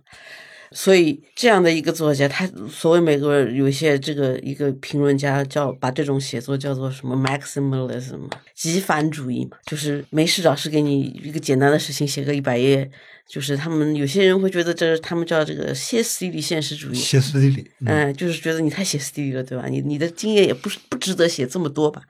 [0.72, 12.90] 所以这样的一个作家，他所谓美国有一些这个一个评论家叫把这种写作叫做什么 maximalism 极繁主义嘛，就是没事找事给你一个简单的事情写个一百页。
[13.28, 19.68] 就是他们有些人会觉得这他们叫这个歇斯底里现实主义，歇斯底里，嗯，就是觉得你太歇斯底里了，对吧？
[19.68, 22.04] 你你的经验也不是不值得写这么多吧？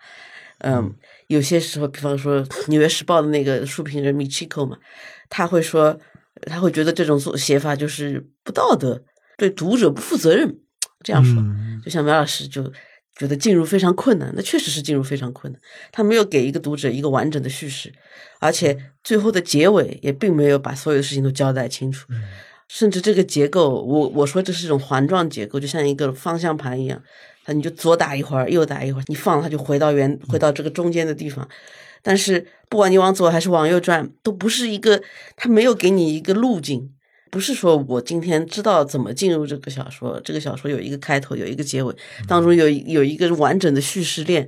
[0.59, 0.93] 嗯，
[1.25, 4.77] 有些时候，比方说《纽约时报》的那个书评人米奇 o 嘛，
[5.27, 5.99] 他会说，
[6.43, 9.04] 他会觉得这种做写法就是不道德，
[9.38, 10.58] 对读者不负责任，
[11.04, 11.43] 这样说，
[11.84, 12.71] 就像苗老师就。
[13.19, 15.60] 觉得进入非常困难，那确实是进入非常困难。
[15.91, 17.91] 他没有给一个读者一个完整的叙事，
[18.39, 22.08] 而且最后的结尾也并没有把所有的事情都交代清楚。
[22.67, 27.02] 甚至这个结构，我我说这是一种环状结构，就像一个方向盘一样，
[27.43, 31.50] 它你就左打一会儿，右打一会儿，你放它就回到原回到这个中间的地方。
[32.01, 35.01] 但是不管你往左还是往右转，都不是一个，
[35.36, 36.91] 它没有给你一个路径。
[37.29, 41.93] 不是说我今天知道怎么进入这个小说，这个小说有一个开头，有一个结尾，
[42.25, 44.47] 当中有有一个完整的叙事链，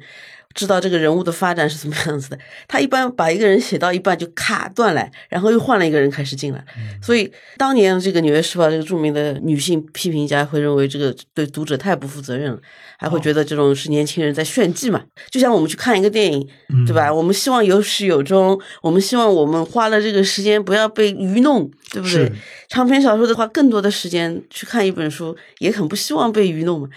[0.55, 2.39] 知道这个人物的发展是怎么样子的。
[2.67, 6.63] 他一般把一个人写到一半就卡断了，然后又换了一个人开始进来。
[7.01, 12.59] 所以当年这个《纽约时报》这个著名的女性批评家会认为这个对读者太不负责任了。
[12.97, 15.01] 还会觉得这种是年轻人在炫技嘛？
[15.29, 16.45] 就像我们去看一个电影，
[16.85, 17.13] 对吧？
[17.13, 22.29] 我们希望有始有终，我们希望我们花了这个时间不要被愚弄，对不对？
[22.67, 26.89] 长篇小说的话，更多的时间去看一本书，也很不希望被愚弄嘛。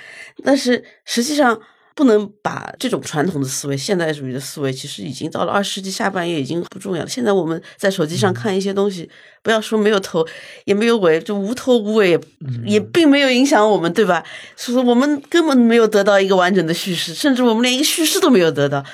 [0.43, 1.61] 但是实际上。
[1.95, 7.09] 不能把这种传统的思维、现代主义的思维，其实已经到了二十世纪下半叶，已经不重要了。
[7.09, 9.09] 现在我们在手机上看一些东西，
[9.43, 10.27] 不要说没有头，
[10.65, 12.19] 也没有尾，就无头无尾，
[12.67, 14.25] 也并没有影响我们，对吧？
[14.57, 18.85] 所以说，我们根本没有得到一个完整的叙事，甚至我们连一个叙事都没有得到。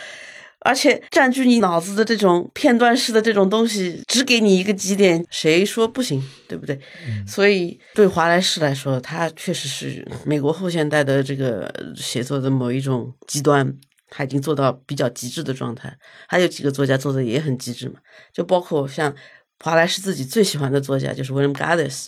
[0.61, 6.79] 而且占据你脑子的这种片段式的这种东西，只给你一个极点，谁说不行，对不对？
[7.27, 13.73] 所以对华莱士来说，他确实是美国后现代的这个写作的某一种极端，
[14.11, 15.97] 他已经做到比较极致的状态。
[16.27, 18.01] 还有几个作家做的也很极致嘛，
[18.33, 19.15] 就包括像
[19.61, 22.07] 华莱士自己最喜欢的作家就是 William Gaddis。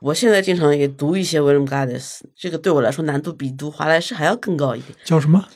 [0.00, 4.92] 我现在经常也读一些 William Gaddis，这个对我来说难度比读华莱士还要更高一点。
[5.04, 5.48] 叫什么？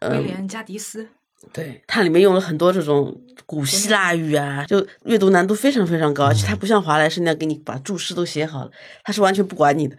[0.00, 1.08] 威廉·加迪斯。
[1.52, 8.70] 对，它里面用了很多这种古希腊语啊，就阅读难度非常非常高，而且它不像华莱士那样给你把注释都写好了，
[9.04, 9.96] 它是完全不管你的。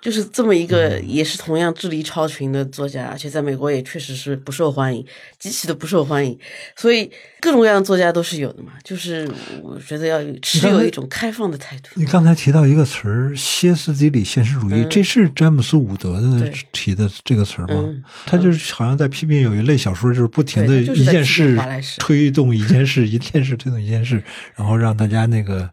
[0.00, 5.04] 就是这么一个，也是同样智力超群的作家，而且在美国也确实是不受欢迎，
[5.38, 6.38] 极其的不受欢迎。
[6.76, 8.72] 所以各种各样的作家都是有的嘛。
[8.84, 9.28] 就是
[9.62, 11.88] 我觉得要持有一种开放的态度。
[11.94, 17.84] 你刚才提到一个词儿“歇斯底里现实主义”，这是詹姆斯·伍德的提的这个词儿吗？
[18.26, 21.58] 他就是好像在批评有一类小说，就是不停的一件事
[21.98, 24.22] 推动一件事，一件事推动一件事，
[24.54, 25.68] 然后让大家那个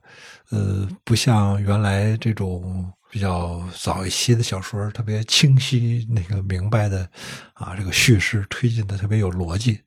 [0.50, 2.92] 呃，不像原来这种。
[3.14, 7.08] 比较早一些的小说，特别清晰，那个明白的，
[7.54, 9.80] 啊，这个叙事推进的特别有逻辑。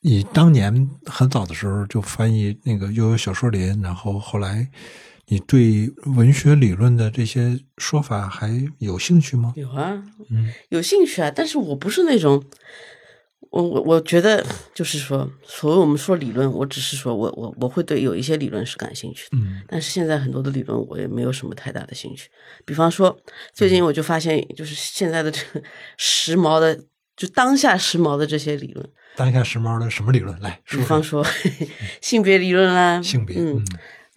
[0.00, 4.66] 你当年很早的时候就翻译那个又有小说林，然后后来
[5.26, 9.52] 你对文学理论的这些说法还有兴趣吗？
[9.56, 12.42] 有啊，嗯，有兴趣啊，但是我不是那种。
[13.50, 22.30] 我我我觉得就是说，所谓我们说理论，我只是说我我我会对有一些理论是感兴趣的，嗯，但是现在很多的理论我也没有什么太大的兴趣。
[22.64, 23.18] 比方说，
[23.52, 25.62] 最近我就发现，就是现在的这个
[25.98, 26.78] 时髦的，
[27.16, 30.38] 就当下时髦的这些理论，当下时髦的什么理论？
[30.40, 31.26] 来，比方说
[32.00, 33.64] 性别理论啦，性别，嗯。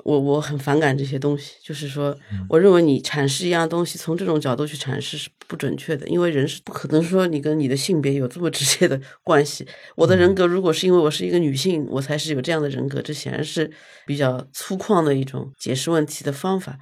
[0.03, 2.13] 我我很反感这些东西，就是说，
[2.49, 9.65] 我认为你阐释一样东西，从这种角度去阐释是不准确的，因为人是不可能说你跟你的性别有这么直接的关系。
[9.95, 13.71] 我的人格如果是因为我是一个女性，我才是有这样的人格，这显然是
[14.05, 16.77] 比较粗犷的一种解释问题的方法。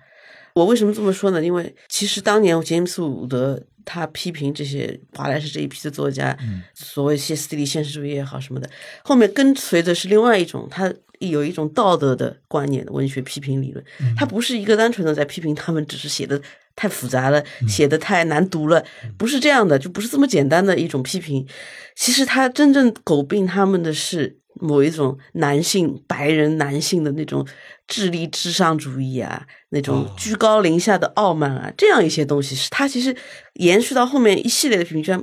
[0.55, 1.43] 我为什么这么说呢？
[1.45, 6.35] 因为其实当年杰姆斯·伍德他批评这些华莱士这一批的作家，
[6.73, 8.67] 所谓歇斯底里现实主义也好什么的，
[9.03, 10.91] 后面跟随的是另外一种他。
[11.29, 13.83] 有一种道德的观念的文学批评理论，
[14.17, 16.41] 它不是一个单纯的在批评他们，只是写的
[16.75, 18.83] 太复杂了，写的太难读了，
[19.17, 21.47] 不是这样的，就不是这么简单的一种批评。
[21.95, 27.45] 其实他真正诟病他们的是某一种男性白人男性的那种
[27.87, 33.15] 智力至上主义啊，那种居高临下的傲慢啊，这样一些东西是他其实
[33.53, 35.21] 延续到后面一系列的评价。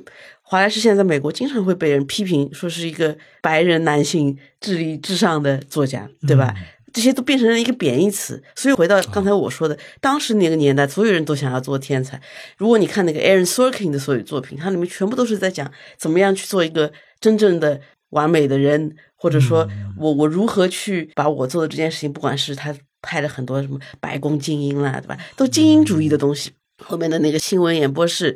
[0.51, 6.55] 华莱士现在在美国经常会被人批评，说是一个白人男性智力至上的作家，对吧？
[6.91, 8.43] 这些都变成了一个贬义词。
[8.57, 12.19] 所以回到刚才我说的，当时那个年代，所有人都想要做天才。
[12.57, 16.91] 如果你看那个 Aaron Sorkin 的所有作品，它里面全部都是在讲怎么样去做一个
[17.21, 17.79] 真正的
[18.09, 19.69] 完美的人，或者说
[19.99, 25.19] 我我如何去把我做的这件事情，不管是他拍了很多什么白宫精英啦，对吧？
[25.37, 26.53] 都精英主义的东西。
[26.83, 28.35] 后面的那个新闻演播室。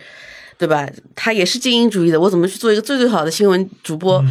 [0.58, 0.88] 对吧？
[1.14, 2.20] 他也是精英主义的。
[2.20, 4.24] 我怎么去做一个最最好的新闻主播？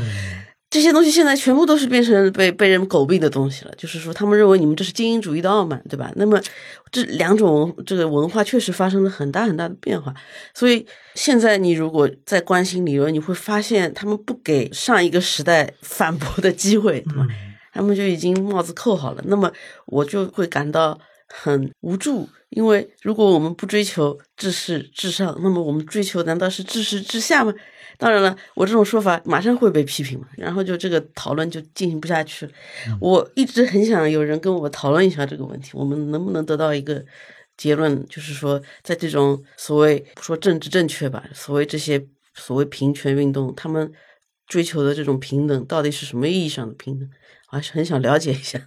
[0.70, 3.74] 这些东西现在全部都是变成被被人诟病的东西了。
[3.78, 6.10] 就是说，他们认为你们这是精英主义的傲慢，对吧？
[6.16, 6.42] 那么
[6.90, 10.14] 这两种这个文化确实发生了很大很大的变化。
[10.54, 17.28] 所以现在你如果在关心理论，你会发现他们不给上一个时代反驳的机会，对吧？
[17.74, 19.22] 他们就已经帽子扣好了。
[19.28, 19.52] 那么
[19.88, 20.98] 我就会感到
[21.32, 22.28] 很无助。
[22.50, 27.54] 因为如果我们不追求至是至上，那么我们追求难道是至是至下吗？
[27.98, 32.52] 当然了，我这种说法马上会被批评嘛，然后就这个讨论就进行不下去了。
[33.00, 37.02] 我一直很想有人跟我讨论一下这个问题，我们能不能得到一个
[37.56, 43.90] 结论，就是说，在这种所谓不说政治正确吧，所谓这些所谓平权运动，他们
[44.48, 47.10] 追求的这种平等到底是什么意义上的平等？
[47.52, 48.60] 我还是很想了解一下。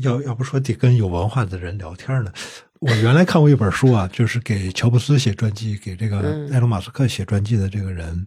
[0.00, 2.32] 要要不说得跟有文化的人聊天呢。
[2.80, 6.18] 我原来看过一本书啊，就是给乔布斯写传记、给这个
[6.50, 8.26] 埃隆·马斯克写传记的这个人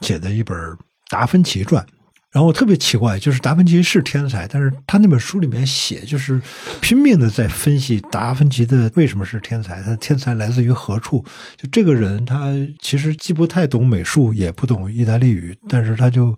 [0.00, 0.58] 写的一本
[1.08, 1.84] 《达芬奇传》。
[2.32, 6.42] 然后我特别奇怪，就是达芬奇是天才，但是他那本书里面写，就是
[6.80, 11.24] 拼命的在分析达芬奇的为什么是天才，他天才来自于何处。
[11.56, 16.36] 就这个人，他其实既不太懂美术，也不懂意大利语，但是他就，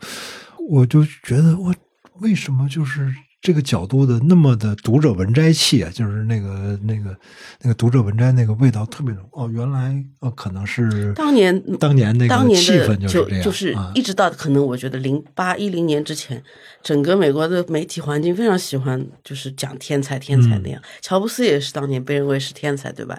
[0.68, 1.74] 我就觉得我
[2.20, 3.10] 为什么就是。
[3.46, 7.16] 这个角度的那么的读者文摘气啊，就是那个那个
[7.62, 9.48] 那个读者文摘那个味道特别浓哦。
[9.48, 16.42] 原来哦，可能是当年当年那个气氛就是这样，就是一直到可能我觉得零八一零年之前，
[16.82, 20.82] 整个美国的媒体环境非常喜欢就是讲天才天才那样。
[21.00, 23.16] 乔布斯也是当年被认为是天才，对吧？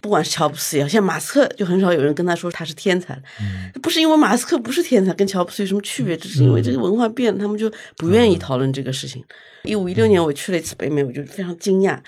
[0.00, 3.20] 不管是乔布斯也好，像马斯克就很少有人跟他说他是天才，
[3.82, 6.16] 不是因为马斯克不是天才，跟乔布斯有什么区别？
[6.16, 9.24] 只是因为这个文化变了，他们就不愿意讨论这个事情。
[9.64, 11.98] 一五一六年，我去了一次北美，我就非常惊讶，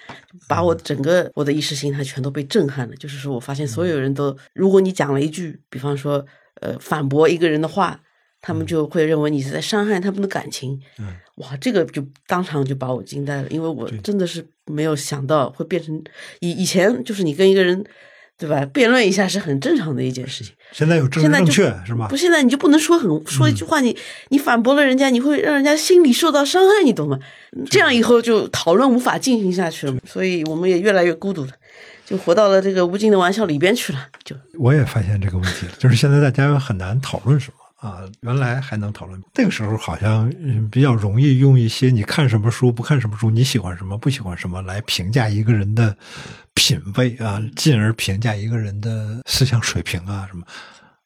[0.46, 2.94] 把我整个我的意识形态全都被震撼了。
[2.96, 6.24] 就是说我发现所有人都，如果你讲了一句，比方说，
[6.60, 7.98] 呃，反驳一个人的话，
[8.42, 10.78] 他们就会认为你是在伤害他们的感情。
[10.98, 16.02] 嗯，哇，这个就当场就把我惊呆了，因为我真的是没有想到会变成
[16.40, 17.82] 以以前，就是你跟一个人
[18.38, 18.64] 对吧？
[18.66, 20.52] 辩论一下是很正常的一件事情。
[20.72, 22.16] 现在有政治正现在就确是吗不，？
[22.16, 23.96] 现在你就不能说很说一句话，你
[24.28, 27.18] 你反驳了人家，你会让人家心里受到伤害，你懂吗？
[27.70, 31.50] 这样以后就讨论无法进行下去了嘛，所以我们也越来越孤独了，
[32.04, 37.65] 就活到了这个无尽的玩笑里边去了，就我也发现这个问题了，就是现在大家很难讨论什么。
[37.86, 45.96] 啊，原来还能讨论，那个时候好像嗯比较容易用一些你看什么书不看什么书，你喜欢什么不喜欢什么来评价一个人的
[46.54, 50.44] 品味啊，进而评价一个人的思想水平啊什么。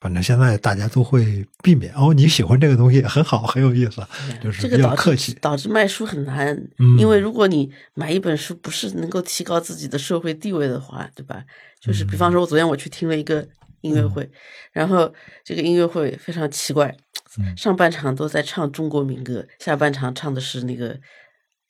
[0.01, 4.03] 反正现在大家都会避免哦，你喜欢这个东西很好，很有意思，
[4.43, 5.39] 就是比这个导较客气致。
[5.43, 11.45] 导致卖书很难，嗯因为如果你买一本书不是能够提高自己的社会地位的话，对吧？
[11.83, 13.47] 就是比方说，我昨天我去听了一个
[13.81, 14.31] 音乐会，
[14.73, 15.13] 然后
[15.45, 16.95] 这个音乐会非常奇怪，
[17.39, 17.57] 嗯。
[17.57, 20.99] 上半场都在唱中国民歌，下半场唱的是那个，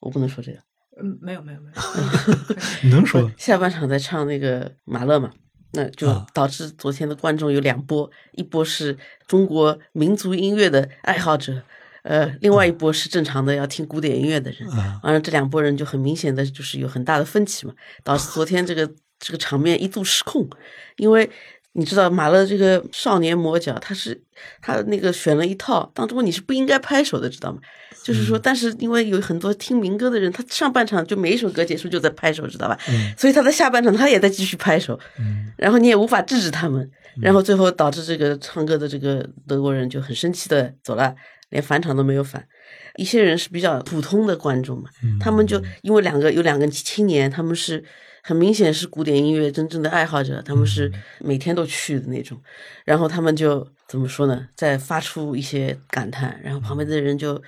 [0.00, 0.58] 我不能说这个，
[1.02, 2.44] 嗯，没有没有没有，
[2.82, 5.30] 你 能说 下半场在唱那个马勒嘛，
[5.72, 6.26] 那就啊。
[6.34, 8.96] 导致昨天的观众有两波，一波是
[9.26, 11.62] 中国民族音乐的爱好者，
[12.02, 14.68] 呃，另外一波是正常的要听古典音乐的人。
[14.70, 15.00] 啊？
[15.02, 20.48] 完了，这两拨人就很明显的就是有很大的分歧嘛，导致昨天这个这个场面一度失控，
[20.96, 21.30] 因为
[21.72, 24.20] 你知道马勒这个少年魔角，他是
[24.60, 27.60] 他那个选了一套当中你是不应该拍手的，知道吗？
[28.02, 32.78] 就是说，但是因为有很多听民歌的人，他上半场就每一首歌结束就在拍手，知道吧？
[33.16, 34.98] 所以他在下半场他也在继续拍手，
[35.56, 36.90] 然后你也无法制止他们，
[37.20, 41.14] 然后最后导致这个唱歌的这个德国人就很生气的走了，
[41.50, 42.44] 连返场都没有返。
[42.96, 44.88] 一些人是比较普通的观众嘛，
[45.20, 47.84] 他们就因为两个有两个青年，他们是
[48.22, 52.38] 很明显是古典音乐真正的爱好者，他们是每天都去的那种，
[52.84, 57.42] 然后他们就怎么说呢，在发出一些感叹，然后旁边的人就。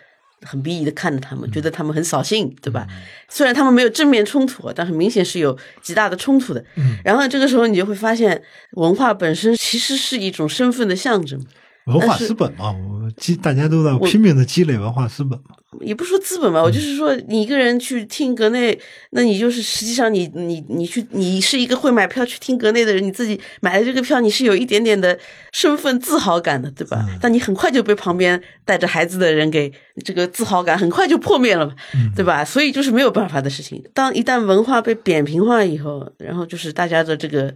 [0.45, 2.85] 很鄙夷的看着他们，觉得他们很扫兴，对吧？
[3.29, 6.65] 虽然他们没有正面冲突，但很明显是有极大的冲突的。
[7.05, 8.43] 然后这个时候你就会发现，
[8.73, 11.41] 文化本身其实是一种身份的象征。
[11.87, 15.57] 文化资本嘛，我积大家都在拼命的积累文化资本嘛。
[15.81, 18.79] 也不说资本吧，我就是说，你一个人去听格内，
[19.11, 25.19] 那你就是实际上你你你去，你是一个会买票去听格内的人，你自己买了这个票，你是有一点点的
[25.51, 27.05] 身份自豪感的，对吧？
[27.21, 29.73] 但你很快就被旁边带着孩子的人给
[30.05, 31.75] 这个自豪感很快就破灭了嘛，
[32.15, 32.45] 对吧？
[32.45, 33.83] 所以就是没有办法的事情。
[33.93, 37.53] 当一旦文化被扁平化以后，然后就是大家的这个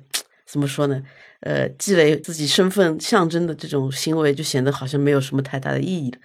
[0.47, 1.01] 怎么说呢？
[1.47, 6.19] 呃，积累自己身份象征的这种行为，就显得好像没有什么太大的意义了。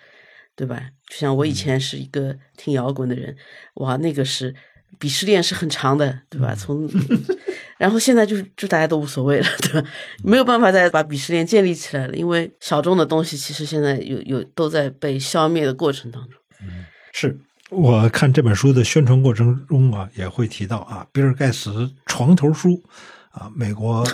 [0.54, 0.90] 对吧？
[1.10, 3.36] 就像我以前是一个听摇滚的人，
[3.76, 4.54] 哇，那个是
[5.00, 6.54] 鄙视链是很长的，对吧？
[6.54, 6.88] 从
[7.80, 9.90] 然后现在就就大家都无所谓了，对吧？
[10.24, 16.34] 没有办法再把鄙视链建立起来了，因为小众的东西其实现在有有都在被消灭的过程当中。
[16.62, 17.36] 嗯是
[17.70, 22.84] 我看这本书的宣传过程中啊，也会提到啊，比尔盖茨床头书
[23.32, 24.06] 啊，美国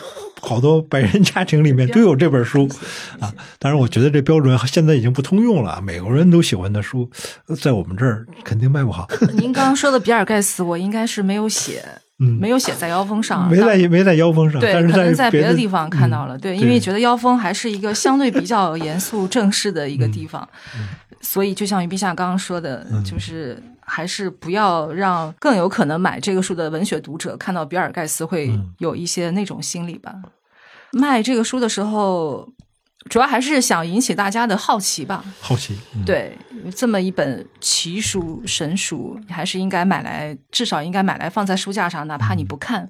[0.42, 2.70] 好多白人家庭里面都有这本书
[3.20, 3.34] 啊。
[3.60, 7.10] 当然，我觉得这标准现在已经不通用了，美国人都喜欢的书，
[7.60, 9.08] 在我们这儿肯定卖不好。
[9.34, 11.84] 您刚刚说的比尔盖茨，我应该是没有写，
[12.20, 16.38] 嗯没有写在腰封上，没在没在腰封上，对，但是可能在别别的地方看到了。
[16.38, 20.88] 嗯对，因为觉得腰封还是一个相对比较严肃正式的一个地方，嗯
[21.20, 30.14] 所以就像于陛下刚刚说的，就是还是不要让更有可能买这个书的文学读者看到比尔盖茨会嗯有一些那种心理吧。
[30.92, 32.48] 卖这个书的时候，
[33.10, 35.24] 主要还是想引起大家的好奇吧。
[35.40, 36.38] 好奇，嗯、对，
[36.76, 42.90] 这么一本奇书神书，还是应该买来，至少应该买来放在书架上，哪怕你不看。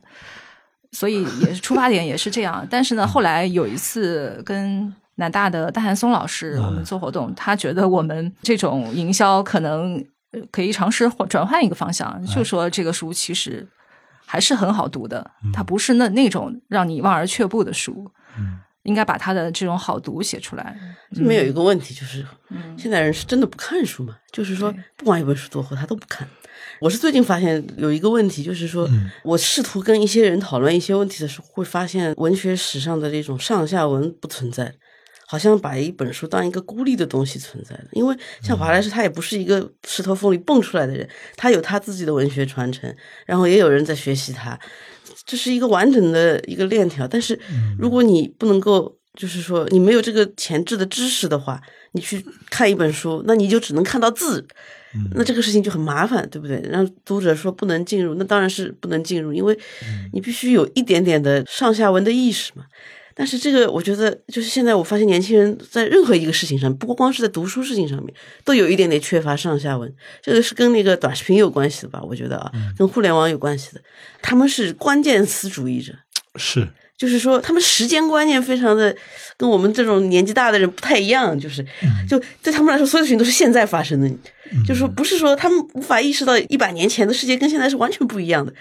[0.92, 2.66] 所以也是出发点也是这样。
[2.70, 10.06] 但是呢，后来有一次跟南大的大韩松老师我们做活动，他觉得我们这种营销可能呃
[10.52, 13.68] 可以尝试转换一个方向，就说这个书其实
[14.26, 18.12] 还是很好读的，它不是那那种让你望而却步的书。
[18.84, 20.74] 应该把它的这种好读写出来。
[21.12, 24.16] 这里面有一个问题，就是、嗯现在人是真的不看书嘛？
[24.32, 26.26] 就是说，不管一本书多厚，他都不看。
[26.80, 28.88] 我是最近发现有一个问题，就是说、
[29.26, 34.74] 我试图跟一些人讨论一些问题的时候，会发现文学史上的这种上下文不存在，
[35.30, 37.84] 好像把一本书当一个孤立的东西存在了。
[37.92, 42.92] 因为像华莱士，他也不是一个石头缝里蹦出来的人，他有他自己的文学传承，
[43.26, 44.58] 然后也有人在学习他，
[45.26, 47.06] 这是一个完整的一个链条。
[47.06, 47.38] 但是
[47.78, 51.62] 如果你不能够，就是说你没有这个前置的知识的话，
[51.92, 54.48] 你去看一本书，那你就只能看到字，
[55.14, 56.62] 那这个事情就很麻烦，对不对？
[56.70, 59.58] 让读者说不能进入，那当然是不能进入，因为
[60.14, 62.64] 你必须有一点点的上下文的意识嘛。
[63.18, 68.14] 但是这个，我觉得就是现在我发现年轻人在任何一个事情上，不光是在读书事情上面，
[68.46, 69.92] 都有一点点缺乏上下文。
[70.22, 72.00] 这个是跟那个短视频有关系的吧？
[72.04, 73.82] 我觉得啊，跟互联网有关系的。
[74.22, 75.94] 他们是关键词主义者，
[76.36, 78.96] 是就是说他们时间观念非常的
[79.36, 81.66] 跟我们这种年纪大的人不太一样，就是
[82.08, 84.08] 就对他们来说，所有的事情都是现在发生的，
[84.64, 88.54] 就是说不是说他们无法意识到一百年前的世界跟现在是完全不一样的，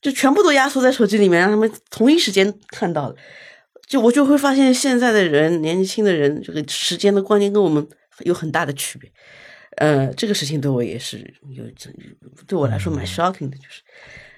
[0.00, 3.16] 就全部都压缩在手机里面，让他们同一时间看到的。
[3.90, 7.84] 就我就会发现现在的人，年轻的人，这个时间的观念跟我们
[8.20, 9.10] 有很大的区别。
[9.78, 11.64] 呃，这个事情对我也是有，
[12.46, 13.82] 对我来说蛮 shocking 的，就是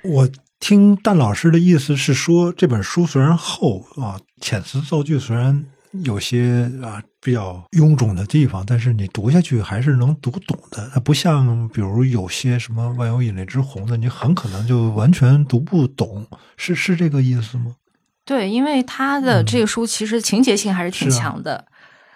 [0.04, 0.26] 我
[0.58, 5.66] 听蛋老师的意思是说，这本书虽然厚啊，遣词造句虽然
[6.04, 10.90] 有些啊比较臃肿的地方，但是你读下去还是能读懂的。
[10.94, 16.26] 它不像比如有些什么万有引力之红的，你很可能就完全读不懂，
[16.56, 17.76] 是是这个意思吗？
[18.32, 21.62] 对，因为他的这个书其实情节性还是挺强的。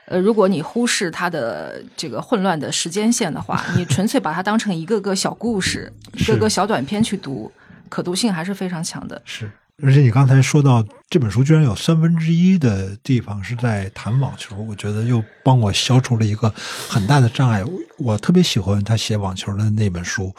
[0.07, 7.53] 呃，如果你忽视它的这个混乱的时间线的话，你纯粹把它当成一个个小故事、一个个小短片去读，
[7.91, 9.21] 可读性还是非常强的。
[9.27, 9.51] 是，
[9.83, 16.51] 而且你刚才说到这本书居然有三分之一的地方是在谈网球，我觉得又帮我消除了一个
[16.89, 17.63] 很大的障碍。
[17.63, 20.35] 我我特别喜欢他写网球的那本书，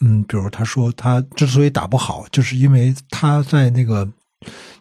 [0.00, 4.08] 嗯，比如他说他之所以打不好，就是因为他在那个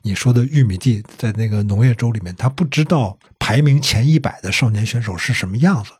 [0.03, 5.91] 你说的玉米地，在那个农业州里面，他不知道排名前一百的少年选手是什么样子。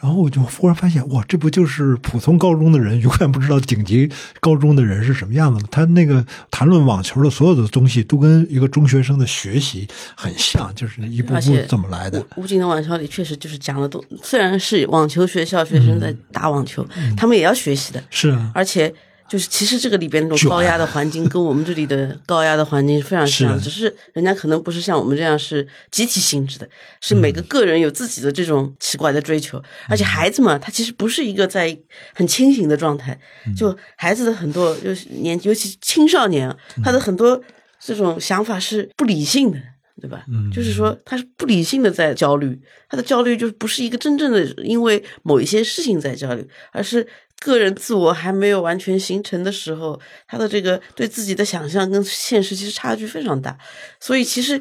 [0.00, 5.68] 然后我就忽然发现，哇，这不就是普通高中的人永远不知道顶级高中的人是什么样子吗？
[5.70, 9.86] 他那个谈论网球的所有的东西，都跟一个中学生的学习
[10.16, 12.24] 很像，就是一步步怎么来的。
[12.36, 18.94] 吴京的网球里确实就是讲的都，虽然是网球学校学生在打网球，嗯他们也要学习的，是啊，而且
[19.28, 26.68] 就是其实这个里边那种高压的环境跟我们这里的高压的环境是非常像，只是人家可能不是像我们这样是集体性质的，
[27.00, 27.34] 是每嗯。
[27.34, 31.76] 个个人有自己的这种奇怪的追求，而且孩子嘛，他其实不是一个在
[32.14, 33.54] 很清醒的状态，嗯。
[33.54, 37.40] 就孩子的很多就是年尤其青少年他的很多
[37.78, 39.58] 这种想法是不理性的。
[40.00, 40.24] 对吧？
[40.28, 40.48] 嗯。
[40.52, 42.56] 就是说他是不理性的在焦虑，
[42.88, 47.04] 他的焦虑就不是一个真正的因为某一些事情在焦虑，而是
[47.40, 53.56] 个人自我还没有完全形成的时候，他的这个对自己的想象跟现实其实差距非常大，
[54.00, 54.60] 所以其实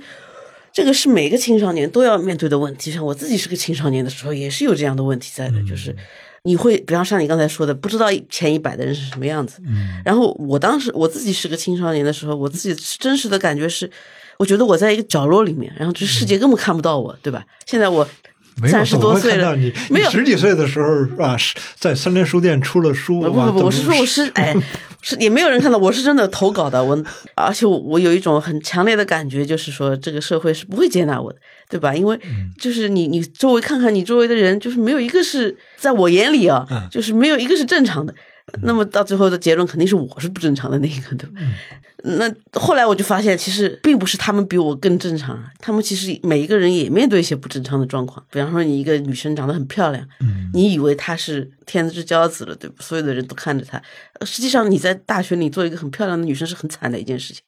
[0.71, 2.91] 这个是每个青少年都要面对的问题。
[2.91, 5.95] 像我自己是个青少年的时候，也是有这样的问题在的，就是
[6.43, 9.59] 你会，比方像你刚才说的，不知道前一百的人是什么样子。
[9.65, 13.89] 嗯然后我当时我自己是个青少年的时候，我自己真实的感觉是，
[14.38, 17.43] 我觉得我在一个角落里面，然后这世界根本看不到我，对吧？
[17.65, 18.07] 现在我
[18.65, 21.35] 三十多岁了你，没有十几岁的时候是吧？
[21.37, 24.55] 是在三联书店出了书，不不不，我是说我是哎，
[25.01, 26.97] 是也没有人看到，我是真的投稿的，我
[27.35, 31.39] 而且我我有一种很强烈的感觉，就是说这个社会是不会接纳我的，
[31.69, 31.93] 对吧？
[31.93, 32.19] 因为
[32.59, 38.13] 就是你你周围看看你周围的人，就是没有一个是在我眼里啊，嗯就是没有一个是正常的。
[38.61, 41.41] 那么到最后的结论肯定是我是不正常的那个，对吧？
[42.03, 48.23] 那后来我就发现，其实并不是他们比我更正常，啊，他们其实每一个人也面对一些不正常的状况。
[48.31, 52.75] 比方说，你一个女生长得很漂亮，嗯你以为她是天之骄子了，对吧？
[52.79, 53.81] 所有的人都看着她，
[54.19, 57.43] 呃实际上你在大学里做一个很漂亮的女生是很惨的一件事情，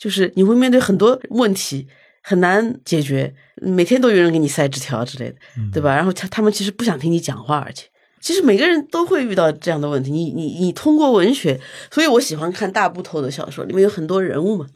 [0.00, 1.86] 就是你会面对很多问题，
[2.22, 3.32] 很难解决，
[3.62, 5.36] 每天都有人给你塞纸条之类的，
[5.72, 5.94] 对吧？
[5.94, 7.86] 然后他他们其实不想听你讲话，而且。
[8.20, 10.10] 其实每个人都会遇到这样的问题。
[10.10, 11.58] 你你你通过文学，
[11.90, 14.66] 所以我喜欢看大部头的小说，里面有很多人物嘛。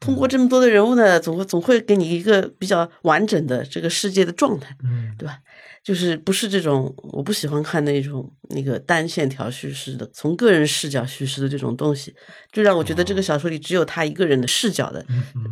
[0.00, 5.38] 通过这么多的人物呢，总会总会给你一个比较完整的这个世界的状态，嗯对吧？
[5.82, 12.14] 就是不是这种，我不喜欢看那种那个单线条叙事的，从个人视角叙事的这种东西，
[12.52, 15.04] 就让我觉得这个小说里只有他一个人的视角的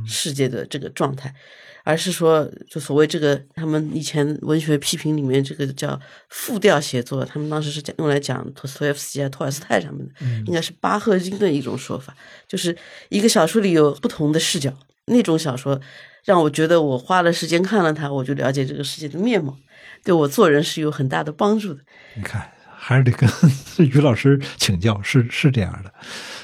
[0.07, 1.35] 世界的这个状态。
[1.85, 10.11] 而是说，就所谓这个，他们以前文学批评里面这个叫复调写作，他们当时是讲用来讲托斯托耶夫斯基啊、托尔斯泰什么的，
[10.47, 12.17] 应该是巴赫金的一种说法，
[12.47, 12.77] 就是
[13.09, 14.73] 一个小说里有不同的视角，
[15.07, 15.81] 那种小说
[16.25, 19.57] 让我觉得我花了时间看了它，我就了解这个世界的面貌，
[20.05, 21.81] 对我做人是有很大的帮助的。
[22.15, 22.52] 你看，
[22.85, 23.31] 还是得跟
[23.79, 25.93] 于老师请教，是是这样的。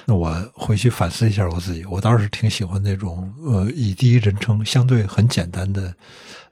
[0.04, 5.92] 那我回去反思一下我自己，我倒是挺喜欢那种呃以第一人称相对很简单的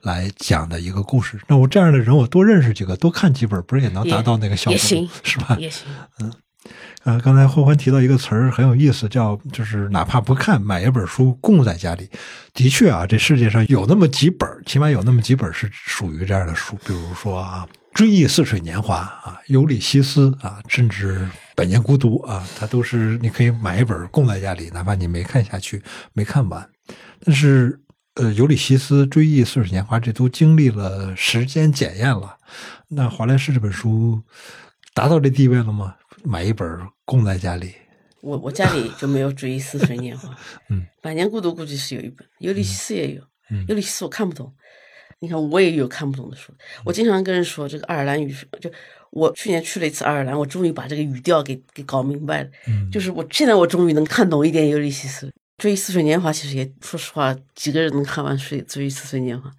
[0.01, 1.39] 来讲的一个故事。
[1.47, 5.55] 那我这样的人，我多认识几个，多看几本，不是也能达到那个效果也行， 是吧？
[5.57, 5.87] 也行，
[7.05, 12.09] 呃，刚才欢欢提到一个词儿很有意思，叫就是哪怕不看，买一本书供在家里。
[12.53, 17.65] 的确啊，这世界上有那么几本，起码有那么几本是属于这样的书，比如说啊，
[17.97, 21.17] 《追忆似水年华》啊，《尤里西斯》啊，甚至
[21.55, 25.81] 《百年孤独》啊，它都是你可以买一本供在家里，哪怕你没看下去，
[26.13, 26.69] 没看完。
[27.25, 27.81] 但是，
[28.13, 32.37] 呃，《尤里西斯》《追忆似水年华》这都经历了时间检验了。
[32.89, 34.21] 那《华莱士》这本书
[34.93, 35.95] 达到这地位了吗？
[36.23, 36.69] 买一本
[37.03, 37.73] 供在家里，
[38.21, 40.37] 我我家里就没有追忆似水年华，
[40.69, 44.53] 嗯，百年孤独估计是有一本，尤里西斯也有，嗯尤里西斯我看不懂。
[45.19, 46.53] 你看，我也有看不懂的书。
[46.85, 48.69] 我经常跟人说，这个爱尔兰语就
[49.09, 52.49] 我去年去了一次爱尔兰，我终于把这个语调给给搞明白了。
[52.67, 55.31] 嗯就是我现在我终于能看懂一点尤利西斯。
[55.57, 59.49] 追忆似水年华其实也说实话，几个人能看完《追追忆似水年华》？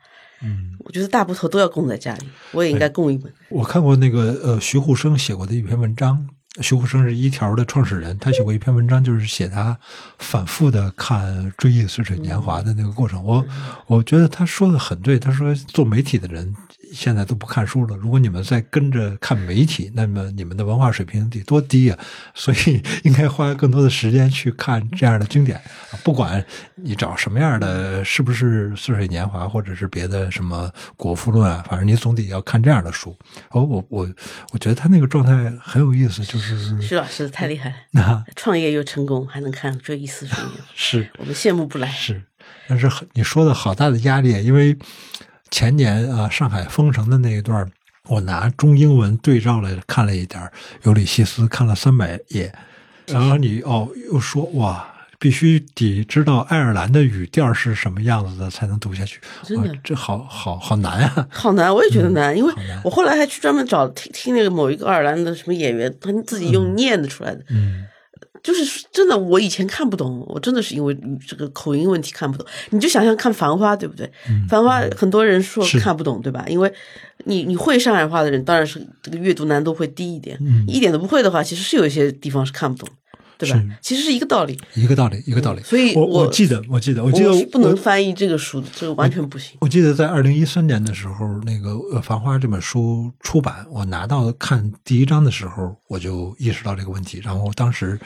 [0.42, 3.32] 嗯，我觉得大部头都要供在家里，我也应该供一本。
[3.48, 6.28] 我看过那个呃徐沪生写过的一篇文章，
[6.61, 9.78] 徐沪生是一条的创始人，他写过一篇文章，就是写他
[10.18, 13.22] 反复的看《追忆似水年华》的那个过程。
[13.22, 13.44] 我
[13.86, 16.54] 我觉得他说的很对，他说做媒体的人
[16.93, 21.99] 现在都不看书了，如果你们再跟着看媒体，那么你们的文化水平得多低啊！
[22.34, 25.61] 所以应该花更多的时间去看这样的经典，
[26.03, 26.45] 不管
[26.76, 33.16] 你找什么样的，是不是《似水年华》或者是别的什么《国富论》啊，反正你总得要看这样的书。
[33.51, 34.09] 哦，我我
[34.53, 37.86] 我觉得他那个状态很有意思，就是徐老师太厉害
[38.36, 41.89] 创业又成功，还能看《追忆似水年华》， 是我们羡慕不来。
[41.89, 42.22] 是，
[42.66, 44.76] 但是你说的好大的压力，因为
[45.51, 47.68] 前年啊上海封城的那一段儿，
[48.09, 50.40] 我拿中英文对照了看了一点
[50.84, 52.53] 《尤里西斯》，看了三百页，
[53.07, 54.94] 然后你哦又说哇。
[55.20, 59.20] 必须得知道爱尔兰的语调是什么样子的，才能读下去。
[59.42, 61.26] 真的哇这好好好难啊！
[61.28, 67.84] 好难，我也觉得难，因为我后来还去专门找听听那个某一个爱尔兰的什么演员，他自己用念的出来的，嗯
[68.43, 72.47] 就是真的，我以前看不懂，我真的是因为这个口音问题看不懂。
[72.70, 74.11] 你就想想看《繁花》，对不对？
[74.49, 76.45] 繁花》很多人说看不懂，对吧？
[76.49, 76.72] 因为
[77.24, 80.36] 你你会上海话的人，当然是这个阅读难度会低一点。
[80.41, 82.89] 嗯一点都不会的话，其实是有一些地方是看不懂，
[83.39, 83.70] 对吧是？
[83.80, 84.59] 其实是一个道理。
[84.74, 85.61] 一个道理，一个道理。
[85.61, 89.57] 我所以我我记得，我记得，我记得我是不能翻译这个书的，这个完全不行。
[89.61, 97.20] 我记得在二零一三年的时候，那个呃《繁花》这本书出版，我拿到看第一章的时候，我就意识到这个问题。
[97.22, 97.99] 然后当时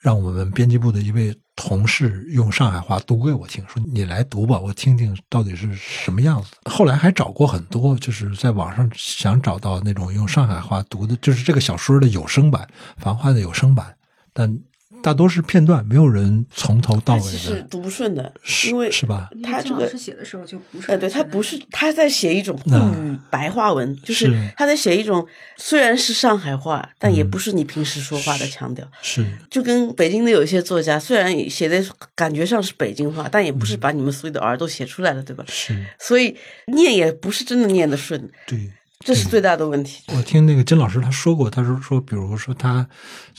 [0.00, 12.68] 让我们编辑部的一位同事用上海话读给我听，说：“你来读吧，我听听到底是什么样子。”后来还找过很多，就是在网上想找到那种用上海话读的，就是这个小说的有声版，
[13.02, 13.96] 《繁花》的有声版，
[14.32, 14.58] 但
[15.02, 19.28] 大多是片段，没有人从头到尾他其实的，读不顺的，是因为是吧？
[19.42, 25.26] 他这个写的时候就不是呃，对他不是他在写一种沪嗯语白话文，就是是他在写一种
[25.56, 28.86] 虽然是上海话，但也嗯不是你平时说话的腔调。
[29.02, 31.84] 是就跟北京的有一些作家，虽然写的
[32.14, 35.44] 感觉上是北京话，但也不嗯是把你们所有的儿都写出来了，对吧？
[35.48, 36.36] 是，所以
[36.66, 38.70] 念也不是真的念得顺，对。
[39.06, 40.02] 这是最大的问题。
[40.08, 42.84] 我听那个金老师他说过，他说说，比如说他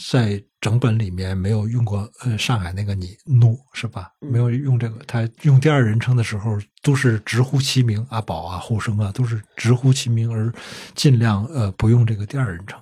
[0.09, 4.09] 在整本里面没有用过呃上海那个你怒是吧？
[4.22, 10.49] 没有用这个，他用第二人称的时候都是直呼其名，阿宝啊、后生啊都是直呼其名，而
[10.95, 12.80] 尽量呃不用这个第二人称。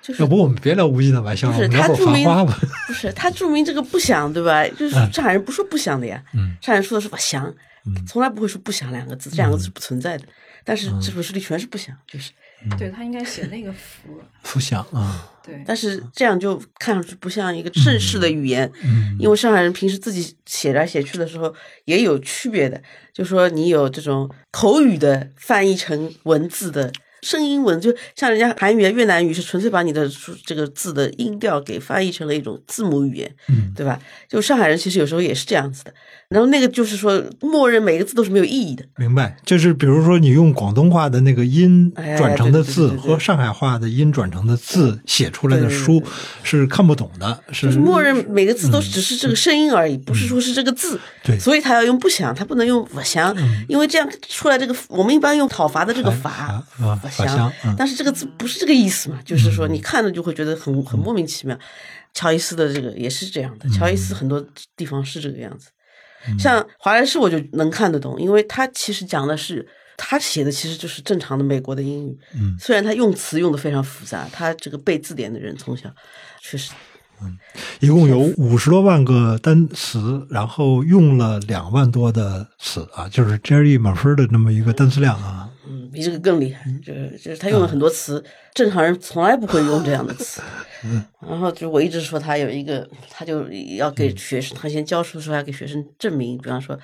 [0.00, 2.58] 就是要不我们别聊无尽的玩笑，不是他注明繁花吧。
[2.86, 4.66] 不是他注明这个不祥，对吧？
[4.68, 7.44] 就是上海人不说不祥的呀，嗯上海人说的是不祥，
[7.84, 10.24] 嗯从来不会说不祥两个字，这两个字是不存在的。
[10.64, 12.30] 但是这本书里全是不祥，就是，
[12.78, 21.54] 对他应该写那个福， 福祥啊，对，但是这样就看上去不像一个正式的语言，嗯因为上海人平时自己写来写去的时候
[21.84, 22.82] 也有区别的，
[23.12, 26.92] 就说你有这种口语的翻译成文字的。
[27.24, 30.10] 声音文就像人家韩语、啊、越南语是纯粹把你的
[30.44, 34.02] 这个字的音调给翻译成了一种字母语言，嗯对吧？
[34.28, 35.94] 就上海人其实有时候也是这样子的。
[36.32, 38.84] 然后那个就是说，默认每个字都是没有意义的。
[38.96, 46.02] 明白，就是比如说你用广东话的那个音哎转成的字和上海话的音转成的字写出来的书
[46.42, 50.96] 是看不懂的，是就是默认每个字都只是这个声音而已，不是说是这个字。
[50.96, 51.36] 嗯对。
[51.36, 53.36] 嗯所以他要用不祥，他不能用不祥，
[53.68, 57.74] 因为这样出来这个我们一般用讨伐的这个伐啊啊法法祥嗯。
[57.76, 61.58] 但是这个字不是这个意思嘛，就是说你看了就会觉得很很莫名其妙。
[62.14, 64.44] 乔伊斯的这个也是这样的，乔伊斯很多
[64.76, 65.68] 地方是这个样子。
[66.38, 69.66] 像华莱士我就能看得懂，因为他其实讲的是
[69.96, 75.88] 他写的其实就是正常的美国的英语，嗯虽然他用词用的非常复杂，他这个背字典的人从小
[76.40, 76.72] 确实
[77.22, 77.38] 嗯
[77.80, 85.48] 一共有五十多万个单词，然后用了两万多的词啊，就是 Jerry 满分的那么一个单词量啊。
[85.92, 88.22] 嗯，比这个更厉害，就是就是他用了很多词，
[88.54, 90.40] 正常人从来不会用这样的词。
[91.20, 96.78] 然后就我一直说他有一个，他就要给学生，他先教书的时候要给学生证明，比方说，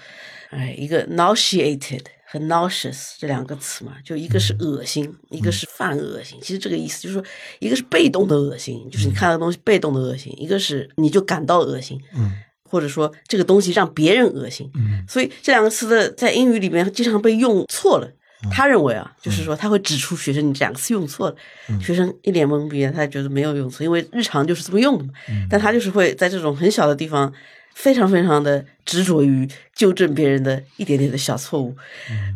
[0.50, 6.38] 哎，一个 nauseated 和 nauseous 这两个词嘛，就一个是恶心，一个是犯恶心。
[6.40, 7.24] 其实这个意思就是说，
[7.58, 12.00] 一个是被动的恶心，就是你看到东西被动的恶心；一个是你就感到恶心。
[12.14, 12.32] 嗯
[12.70, 18.12] 或者说这个东西让别人恶心，嗯所以这两个词的在英语里面经常被用错了。
[18.50, 21.36] 他认为啊，就是说他会指出学生你两次用错了，
[21.80, 25.10] 学生一脸懵逼，他觉得没有用错，因为日常就是这么用的嘛。
[25.50, 27.32] 但他就是会在这种很小的地方，
[27.74, 31.76] 非常非常的执着于纠正别人的一点点的小错误，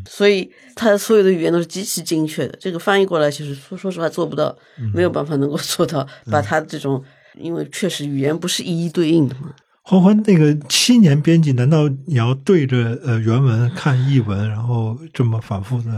[0.04, 2.58] 所以他所有的语言都是极其精确的。
[2.60, 4.56] 这个翻译过来，其实说说实话做不到，
[4.92, 7.02] 没有办法能够做到把他这种，
[7.38, 9.54] 因为确实语言不是一一对应的嘛。
[9.82, 15.90] 欢欢，那个七年编辑，难道你要对着呃原文看译文，然后这么反复的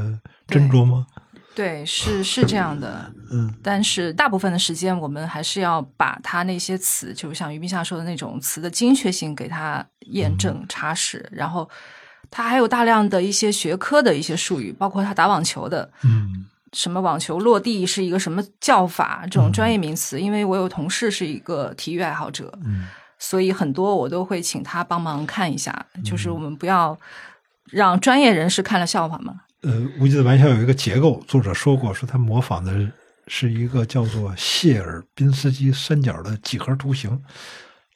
[0.48, 1.06] 斟酌吗？
[1.54, 11.68] 对，是是这样的，嗯，但是大部分的时间，我们还是要把它那些词，就像于冰夏说的那种词的精确性给它验证查实，然后
[12.30, 16.46] 它还有大量的一些学科的一些术语，包括他打网球的，嗯。
[16.72, 22.88] 什么网球落地是一个什么叫法，这种专业名词，因为我有同事是一个体育爱好者，嗯
[23.26, 26.96] 所以很多我都会请他帮忙看一下，就是我们不要
[27.70, 29.40] 让专业人士看了笑话嘛。
[29.62, 32.86] 呃，无极的玩笑有一个结构，作者说过，说他模仿的
[33.26, 37.18] 是一个叫做谢尔宾斯基三角的几何图形，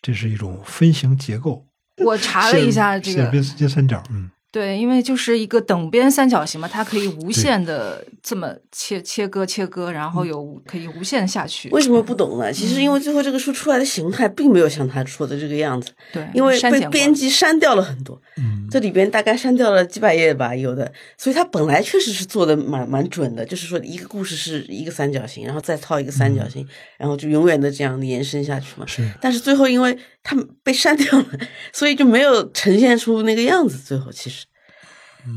[0.01, 1.67] 这是一种分形结构。
[1.99, 11.69] 我查了一下这个谢尔宾，斯基三角，嗯对，因为就是一个等边三角形嘛，它可以无限的这么切切割切割，然后有可以无限下去。
[11.69, 12.51] 为什么不懂呢？
[12.51, 28.87] 其实因为最后这个书出来的形态并没有像他说的这个样子，对，因为被编辑删掉了很多，嗯这里边大概删掉了几百页吧，有的，所以他本来确实是做的蛮蛮准的，就是说一个故事是一个三角形，然后再套一个三角形，然后就永远的这样延伸下去嘛。
[28.87, 31.27] 是但是最后因为他被删掉了，
[31.73, 33.77] 所以就没有呈现出那个样子。
[33.79, 34.39] 最后其实。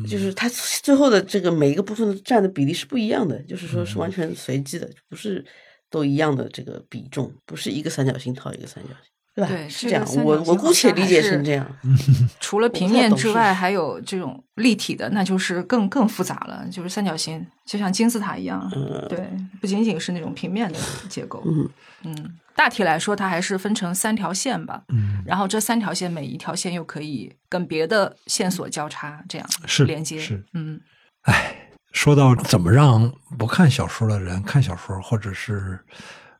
[0.07, 0.49] 就是它
[0.82, 5.43] 最后的这个每一个部分占的比例是不一样的，就是说是完全随机的，不是
[5.89, 8.97] 都一样的这个比重，不是一个三角形套一个三角形，
[9.36, 9.47] 对吧？
[9.49, 11.65] 对是这样我我姑且理解成这样。
[12.39, 16.65] 除了平面之外， 还有这种立体的，那就是更更复杂了。
[16.71, 18.69] 就是三角形，就像金字塔一样，
[19.09, 19.27] 对，
[19.59, 20.79] 不仅仅是那种平面的
[21.09, 21.43] 结构。
[21.45, 21.69] 嗯
[22.03, 24.84] 嗯，大体来说，它还是分成三条线吧。
[24.89, 30.20] 嗯然后这三条线，每一条线又可以跟别的线索交叉，这样是连接。
[30.20, 30.80] 是嗯，
[31.24, 31.55] 哎
[31.91, 35.80] 说到怎么让不看小说的人看小说，或者是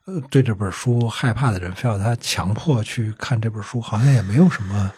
[0.06, 4.92] 呃对这本书害怕的人，非要他强迫去看这本书，好像也没有什么，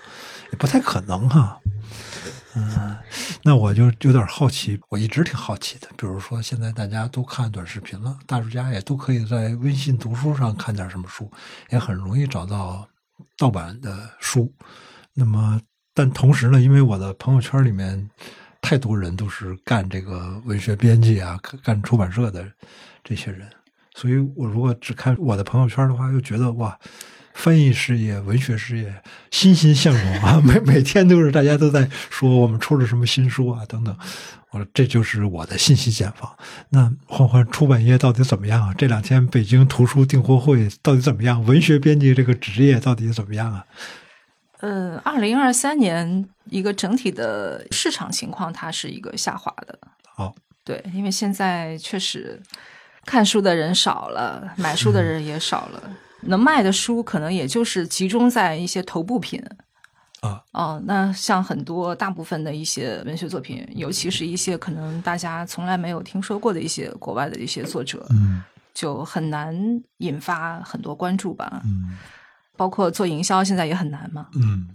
[0.52, 1.58] 也不太可能哈。
[2.56, 2.96] 嗯，
[3.42, 5.88] 那我就有点好奇，我一直挺好奇的。
[5.98, 11.32] 比如说，现在大家都看短视频了，大家也都可以在微信读书上看点什么书，
[11.72, 12.88] 也很容易找到
[13.38, 14.54] 盗版的书。
[15.14, 15.60] 那么，
[15.94, 18.10] 但同时呢，因为我的朋友圈里面
[18.62, 22.46] 太多人都是干这个文学编辑啊、干出版社的
[23.04, 23.50] 这些人，
[23.96, 26.78] 所以我如果只看我的朋友圈的话，又觉得哇，
[27.34, 30.42] 翻译事业、文学事业欣欣向荣啊！
[30.46, 33.98] 每每天都是大家都在说我们出了什么新书啊等等。
[34.52, 36.32] 我说这就是我的信息茧房。
[36.70, 38.74] 那欢欢出版业到底怎么样啊？
[38.78, 41.44] 这两天北京图书订货会到底怎么样？
[41.44, 43.66] 文学编辑这个职业到底怎么样啊？
[44.60, 49.78] 呃，二零二三年一个整体的市场情况，它是一个下滑的。
[50.16, 52.40] 好，对，因为现在确实
[53.06, 55.82] 看书的人少了，买书的人也少了，
[56.26, 59.44] 能卖的书可能也就是集中在一些头部品。
[60.22, 68.42] 啊，哦，那像很多大部分的一些文学作品，尤其是一些可能大家从来没有听说过的一些国外的一些作者，嗯
[68.74, 69.54] 就很难
[69.98, 71.62] 引发很多关注吧。
[71.66, 71.98] 嗯
[72.56, 74.28] 包括做营销，现在也很难嘛。
[74.36, 74.68] 嗯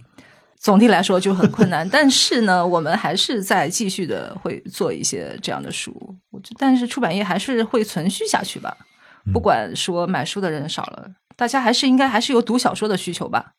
[0.59, 5.95] 总体来说就很困难， 但是呢，我们还是在继续的会做一些这样的书。
[6.31, 8.77] 我觉但是出版业还是会存续下去吧，
[9.33, 11.09] 不管说买书的人少了，
[11.39, 13.53] 大家还是应该还是有读小说的需求吧。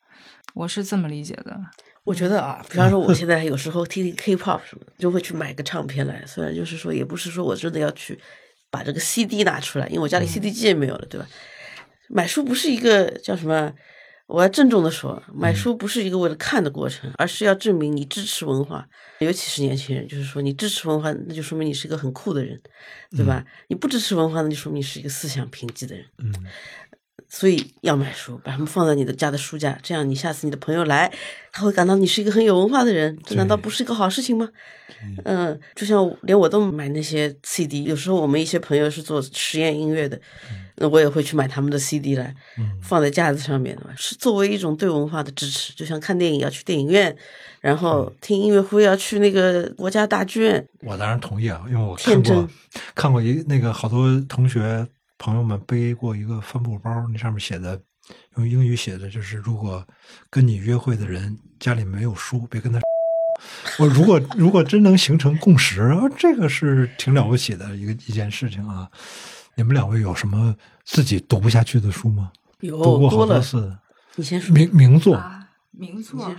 [0.52, 1.58] 我是这么理解的。
[2.04, 6.22] 我觉得啊，比方说我现在有时候听听 K-pop 什么的，就会去买个唱片来。
[6.26, 8.20] 虽然就是说，也不是说我真的要去
[8.70, 11.26] 把这个 CD 拿出来，因为我家里 CD 机也没有了，对吧？
[12.10, 13.72] 买书不是一个叫什么？
[14.26, 18.86] 我要郑重的说，买书不是一个为了看的过程，而是要证明你支持文化，
[19.18, 22.60] 尤其是年轻人，就是说你支持文化，那就说明你是一个很酷的人，
[23.10, 23.44] 对吧？
[23.66, 26.06] 你不支持文化，那就说明你是一个思想贫瘠的人。
[26.18, 26.32] 嗯
[27.30, 31.10] 所以要买书，把它们放在你的家的书架，这样你下次你的朋友来，
[31.52, 34.48] 他会感到你是一个很有文化的人，这难道不是一个好事情吗？
[35.24, 40.20] 嗯，就像连我都买那些 CD，有时候我们一些朋友是做实验音乐的，
[40.76, 42.34] 那我也会去买他们的 CD 来
[42.82, 45.72] 放在架子上面的，是作为一种对文化的支持。
[45.74, 47.16] 就像看电影要去电影院，
[47.60, 52.48] 然后听音乐会要去那个国家大剧院，我当然同意啊，因为我看过
[52.94, 54.86] 看过一那个好多同学
[55.20, 57.78] 朋友们背过一个帆布包，那上面写的
[58.36, 59.86] 用英语写的就是，如果
[60.30, 62.80] 跟你约会的人家里没有书，别跟他。
[63.78, 68.90] 我如果如果真能形成共识，啊这个是挺了不起的一个一件事情啊。
[69.56, 72.32] 你们两位有什么自己读不下去的书吗？
[72.60, 73.76] 有读过好多次
[74.16, 74.54] 你先说。
[74.54, 76.34] 名名作，啊，名作。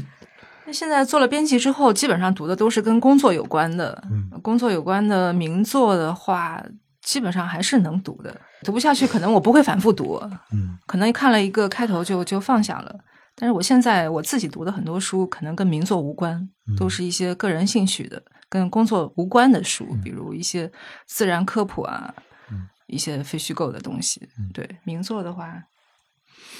[0.66, 4.02] 那现在做了编辑之后，基本上读的都是跟工作有关的。
[4.10, 6.62] 嗯，工作有关的名作的话，
[7.08, 8.38] 基本上还是能读的。
[8.62, 10.20] 读不下去，可能我不会反复读，
[10.52, 12.94] 嗯可能看了一个开头就就放下了。
[13.34, 16.46] 但是我现在我自己读的很多书，可能跟名作无关，
[16.76, 20.70] 都是一些个人兴趣的、跟工作无关的书，比如一些
[21.06, 22.14] 自然科普啊，
[22.88, 24.28] 一些非虚构的东西。
[24.52, 25.64] 对名作的话，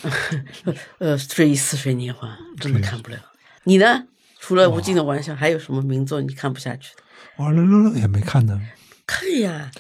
[0.97, 3.19] 呃，追忆似水年华，真的看不了。
[3.65, 4.07] 你呢？
[4.41, 7.03] 除了无尽的玩笑，还有什么名作你看不下去的？
[7.37, 8.59] 我六六六也没看呢。
[9.09, 9.71] 看呀，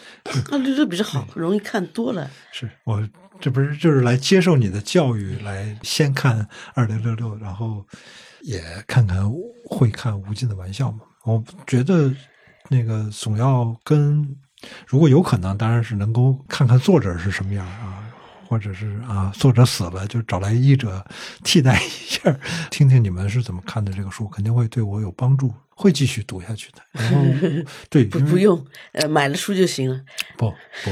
[0.50, 2.30] 二六六比较好，容易看多了。
[2.50, 3.06] 是我
[3.38, 7.86] 这不是就是来接受你的教育，来先看二零六六，然后
[8.40, 9.30] 也看看
[9.66, 11.00] 会看《无尽的玩笑》嘛。
[11.24, 12.10] 我觉得
[12.70, 14.34] 那个总要跟，
[14.86, 18.07] 如果有可能，当然是能够看看作者是什么样啊，
[18.48, 21.04] 或者是啊作者死了就找来译者
[21.44, 22.34] 替代一下，
[22.70, 26.78] 听听你们是怎么看的这个书，肯定会对我有帮助，会继续读下去的。
[26.92, 27.22] 然后
[27.90, 30.00] 对，不不用，呃，买了书就行了。
[30.38, 30.50] 不
[30.82, 30.90] 不，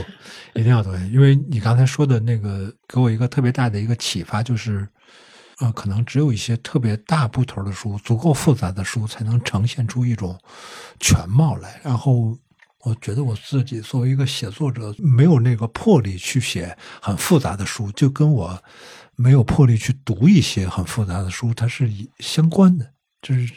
[0.60, 4.86] 一定要读，因为你刚才说的那个给我一个特别大的一个启发，就是，
[5.60, 10.38] 呃，可能只有一些特别大部头的书、足够复杂的书，才能呈现出一种
[11.00, 11.80] 全貌来。
[11.82, 12.36] 然后，
[12.86, 18.62] 我觉得我自己作为一个写作者，没有那个魄力去写很复杂的书，就跟我
[19.16, 23.52] 没有魄力去读一些很复杂的书，它是相关的，就是。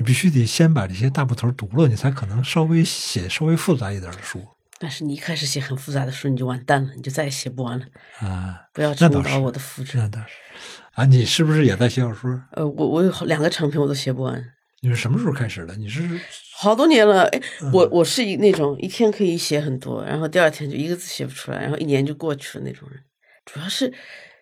[0.00, 4.40] 你必须得先把这些大部头读了，你才可能稍微写稍微复杂一点的书
[4.78, 7.84] 但是你一开始写很复杂的书，你就完蛋了，你就再也写不完了。
[8.20, 8.60] 啊。
[8.72, 9.98] 不要那倒是重蹈我的覆辙。
[9.98, 10.28] 那倒是
[10.92, 12.40] 啊，你是不是也在写小说？
[12.52, 14.40] 呃，我我有两个长篇我都写不完，
[14.80, 15.74] 你是什么时候开始的？
[15.76, 16.20] 你是
[16.54, 17.24] 好多年了。
[17.24, 23.00] 哎，嗯我我是一那种一天可以写很多，然后第二天就一个字写不出来，然后一年就过去了那种人。
[23.44, 23.92] 主要是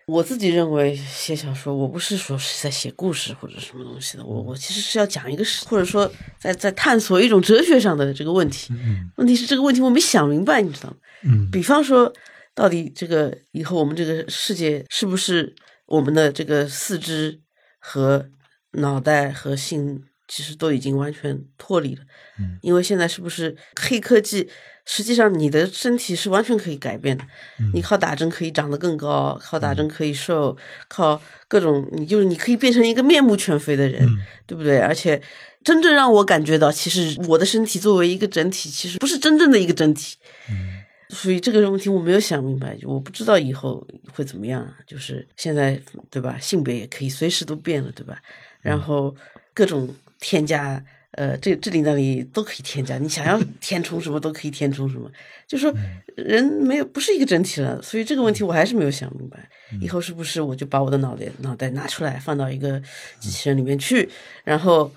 [0.05, 8.73] 我自己认为写小说，我不是说是在写故事或者什么东西的，我我其实是要讲一个事，或者说在在探索一种哲学上的这个问题。
[8.73, 10.95] 嗯问题是这个问题我没想明白，你知道吗？
[11.23, 12.13] 嗯比方说，
[12.53, 15.55] 到底这个以后我们这个世界是不是
[15.87, 17.41] 我们的这个四肢
[17.79, 18.29] 和
[18.73, 22.01] 脑袋和心其实都已经完全脱离了？
[22.39, 24.49] 嗯，因为现在是不是黑科技？
[24.89, 27.23] 实际上，你的身体是完全可以改变的。
[27.59, 30.55] 嗯你靠打针可以长得更高，靠打针可以瘦，
[30.87, 34.79] 靠各种，你就是你可以变成一个面目全非的人，嗯对不对？
[34.79, 35.21] 而且，
[35.61, 40.15] 真正让我感觉到，其实我的身体作为一个整体，其实不是真正的一个整体。
[40.49, 40.77] 嗯
[41.09, 44.65] 所以这个问题我没有想明白，我不知道以后会怎么样。
[44.85, 46.37] 就是现在，对吧？
[46.37, 48.17] 性别也可以随时都变了，对吧？
[48.61, 49.15] 然后
[49.53, 49.89] 各种
[50.19, 55.11] 添加，呃，这这里那里都可以添加，你想要填充什么都可以填充什么。
[55.47, 55.73] 就说
[56.15, 59.49] 人没有不是一个整体了，所以这个问题我还是没有想明白。
[59.81, 62.81] 以后是不是我就把我的脑袋脑袋拿出来放到一个
[63.19, 64.09] 机器人里面去，
[64.43, 64.91] 然后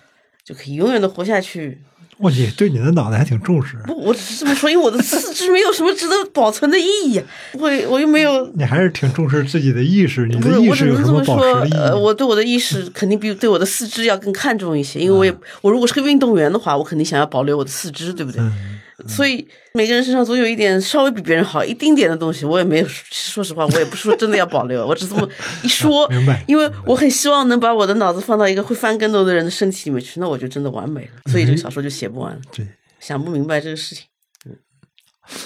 [0.44, 1.78] 就可以永远的活下去？
[2.20, 7.24] 哇，你对你的脑袋还挺重视，不，我只是这么说，因为我的四肢没有什么值得保存的意义啊。
[7.54, 10.26] 我我又没有，你还是挺重视自己的意识。
[10.26, 11.82] 你的意我只识有什么能这么说保持的意义？。
[11.82, 18.40] 呃，我对我的意识肯定比对我的四肢要更看重一些，因为我也，我如果是个运动员的话，我肯定想要保留我的四肢，对不对？
[18.42, 22.86] 嗯所以每个人身上总有一点稍微比别人好一丁点的东西，我也没有。
[22.88, 25.28] 说实话，我也不是说真的要保留，我只这么
[25.62, 26.08] 一说。
[26.08, 31.30] 明白因为我很希望能把我的脑子放到一个会翻跟头的人的身体里面去，那我就真的完美了。
[31.30, 32.66] 所以这个小说就写不完了，对，
[32.98, 34.04] 想不明白这个事情。
[34.46, 34.56] 嗯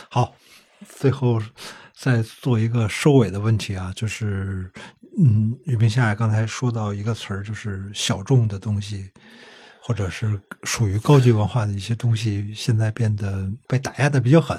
[0.08, 0.34] 好，
[0.98, 1.38] 最后
[1.94, 4.70] 再做一个收尾的问题啊，就是，
[5.18, 9.10] 嗯，雨冰夏刚才说到一个词儿，就是小众的东西，
[9.86, 14.58] 或者是属于高级文化的一些东西，现在变得被打压的比较狠。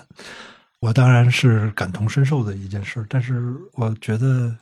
[0.80, 4.56] 我当然是感同身受的一件事，但是我觉得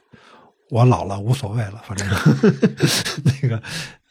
[0.70, 2.08] 我老了无所谓了，反正
[3.42, 3.62] 那个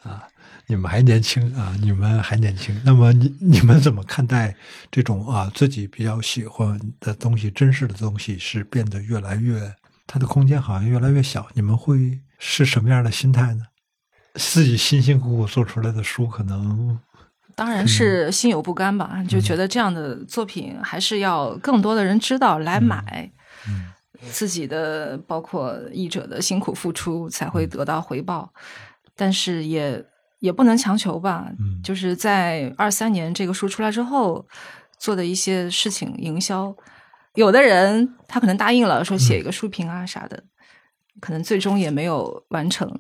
[0.03, 0.23] 啊，
[0.67, 2.79] 你们还年轻啊，你们还年轻。
[2.85, 4.55] 那么你你们怎么看待
[4.91, 9.75] 这种啊自己比较喜欢的东西、珍视的东西是变得越来越，
[10.07, 11.49] 它的空间好像越来越小？
[11.55, 13.65] 你们会是什么样的心态呢？
[14.35, 16.99] 自己辛辛苦苦做出来的书，可能
[17.55, 23.31] 当然是心有不甘吧，就觉得这样的作品还是要更多的人知道来买，
[23.69, 23.93] 嗯
[24.31, 28.53] 自己的包括译者的辛苦付出才会得到回报，
[29.15, 30.03] 但是也
[30.39, 31.47] 也不能强求吧。
[31.59, 34.47] 嗯就是在二三年这个书出来之后
[34.97, 36.75] 做的一些事情营销，
[37.35, 40.45] 有的人他可能答应了说写一个书评啊啥的，
[41.21, 42.99] 可能最终也没有完成。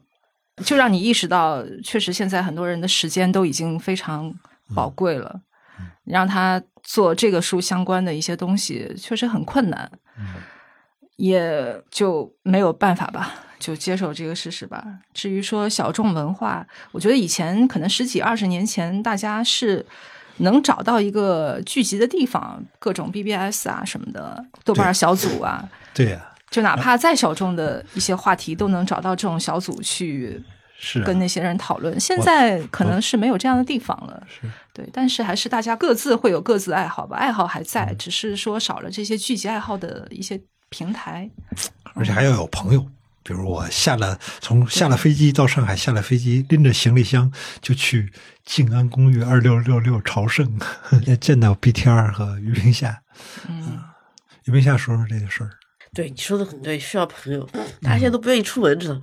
[0.64, 4.32] 就让你意识到，确实现在很多人的时间都已经非常
[4.74, 5.40] 宝贵了，
[6.04, 9.90] 让他做这个书相关的一些东西，确实很困难，
[11.16, 14.84] 也就没有办法吧，就接受这个事实吧。
[15.14, 19.84] 至于说小众文化，我觉得以前可能十几二十年前，大家是
[20.38, 30.40] 能找到一个聚集的地方，各种 BBS 啊什么的，豆瓣小组啊，对呀、就哪怕再小众的一些话题，都能找到这种小组去
[30.78, 31.98] 是啊跟那些人讨论。
[31.98, 41.28] 现在可能是没有这样的地方了，是对，但是还是大家各自会有各自爱好吧，爱好还嗯在，只是说少了这些聚集爱好的一些平台。
[41.94, 42.86] 而且还要有朋友。
[43.24, 48.12] 比如我下了从下了飞机到上海，下了飞机拎着行李箱就去
[48.44, 50.58] 静安公寓二六六六朝圣，
[51.06, 53.00] 也 见到 BTR 和于平夏。
[53.48, 53.80] 嗯，
[54.46, 55.50] 于平夏说说这个事儿。
[55.94, 57.46] 对你说的很对，需要朋友，
[57.82, 59.02] 大家现在都不愿意出门，知道吗？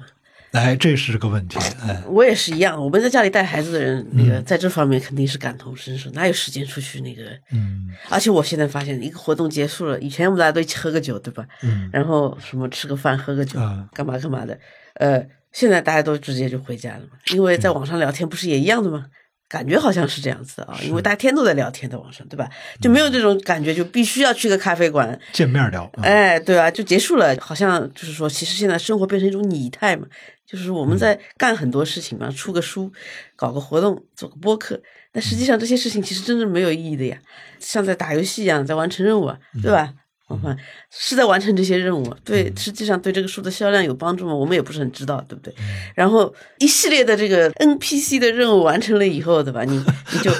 [0.53, 1.59] 哎，这是个问题。
[1.81, 7.23] 哎，我也是一样，我们在家里带孩子的人，那个在这方面肯定是感同身受，哪有时间出去那个？
[7.51, 11.45] 嗯而且我现在发现，一个活动结束了，以前我们大家都一起喝个酒，对吧？
[11.61, 14.59] 嗯然后什么吃个饭、喝个酒啊，干嘛干嘛的。
[14.95, 19.05] 呃，现在大家都直接就回家了嘛，因为在网上聊天不是也一样的吗？
[19.49, 22.47] 感觉好像是这样子啊，因为大家天都在聊天，在网上，对吧？
[22.79, 25.89] 就没有这种感觉，就必须要去个咖啡馆，见面聊。
[25.97, 30.05] 嗯哎，对啊，就结束了，好像就是说，其实现在生活变成一种拟态嘛，
[30.45, 32.91] 就是我们在干很多事情嘛，出个书，
[33.35, 34.79] 搞个活动，做个播客，
[35.11, 37.17] 但实际上这些事情其实真正没有意义的呀，
[37.59, 39.91] 像在打游戏一样，在完成任务啊，对吧？
[39.91, 40.55] 我们
[40.91, 44.33] 是在完成这些任务，对，实际上对这个书的销量有帮助吗？
[44.33, 45.53] 我们也不是很知道，对不对？
[45.95, 49.63] 然后一系列的这个 NPC 的任务完成了以后，对吧？
[49.63, 49.77] 你
[50.13, 50.31] 你就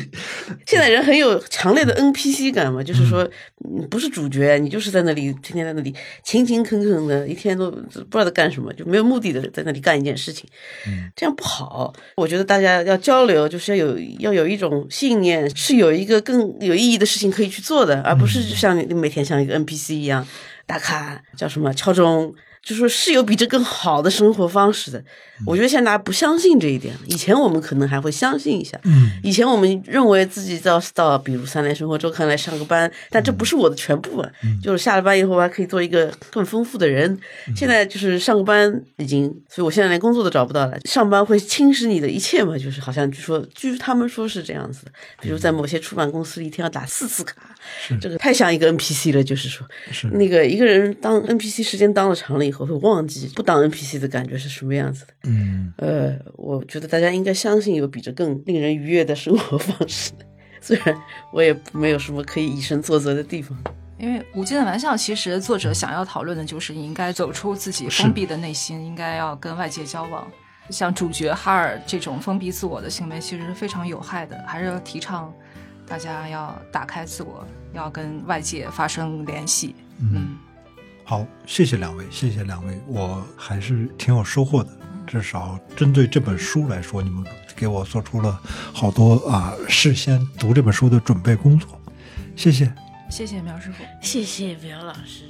[0.66, 3.28] 现在人很有强烈的 NPC 感嘛，就是说
[3.78, 10.48] 你不是主角，你就是在那里天天在那里勤勤恳恳的，一天都不知道在干什么，就没有目的的在那里干一件事情，
[11.16, 11.92] 这样不好。
[12.16, 20.26] 我觉得大家要交流，就是要有要有一种信念，是有一个更有意义的事情可以去做的，而不是就像你每天像一个 NPC 一样
[20.66, 22.34] 打卡，叫什么敲钟。
[22.62, 25.02] 就说是有比这更好的生活方式的，
[25.44, 26.94] 我觉得现在大家不相信这一点。
[27.06, 34.30] 以前我们可能还会相信一下，嗯以前我们认为自己到到比如三联生活周刊来上个班，但这不是我的全部啊。
[34.62, 37.18] 就是下了班以后，我还可以做一个更丰富的人。
[37.56, 40.78] 现在就是上个班已经，所以我现在连工作都找不到了。
[40.84, 42.56] 上班会侵蚀你的一切嘛？
[42.56, 44.92] 就是好像据说，据他们说是这样子的。
[45.20, 47.34] 比如在某些出版公司，一天要打四次卡，
[48.00, 49.24] 这个太像一个 NPC 了。
[49.24, 55.14] 就是说，是那个一个人当 NPC 时间当的长了以后，会忘记不当 NPC 的感觉是什么样子的。
[55.24, 60.12] 嗯呃，我觉得大家应该相信有比这更令人愉悦的生活方式，
[60.60, 60.96] 虽然
[61.32, 63.56] 我也没有什么可以以身作则的地方。
[63.98, 70.26] 因为《无尽的玩笑》其实作者想要讨论的就是你应该走出自己封闭的内心，应该要跟外界交往。
[70.70, 75.32] 像主角哈尔这种封闭自我的行为，其实是非常有害的，还是要提倡
[75.86, 79.76] 大家要打开自我，要跟外界发生联系。
[80.00, 80.36] 嗯，
[81.04, 84.70] 好，谢谢两位，谢谢两位，我还是挺有收获的。
[85.06, 87.24] 至少针对这本书来说，你们
[87.56, 88.40] 给我做出了
[88.72, 91.78] 好多啊事先读这本书的准备工作，
[92.36, 92.72] 谢谢。
[93.10, 93.84] 谢谢苗师傅。
[94.00, 95.28] 谢谢苗老师。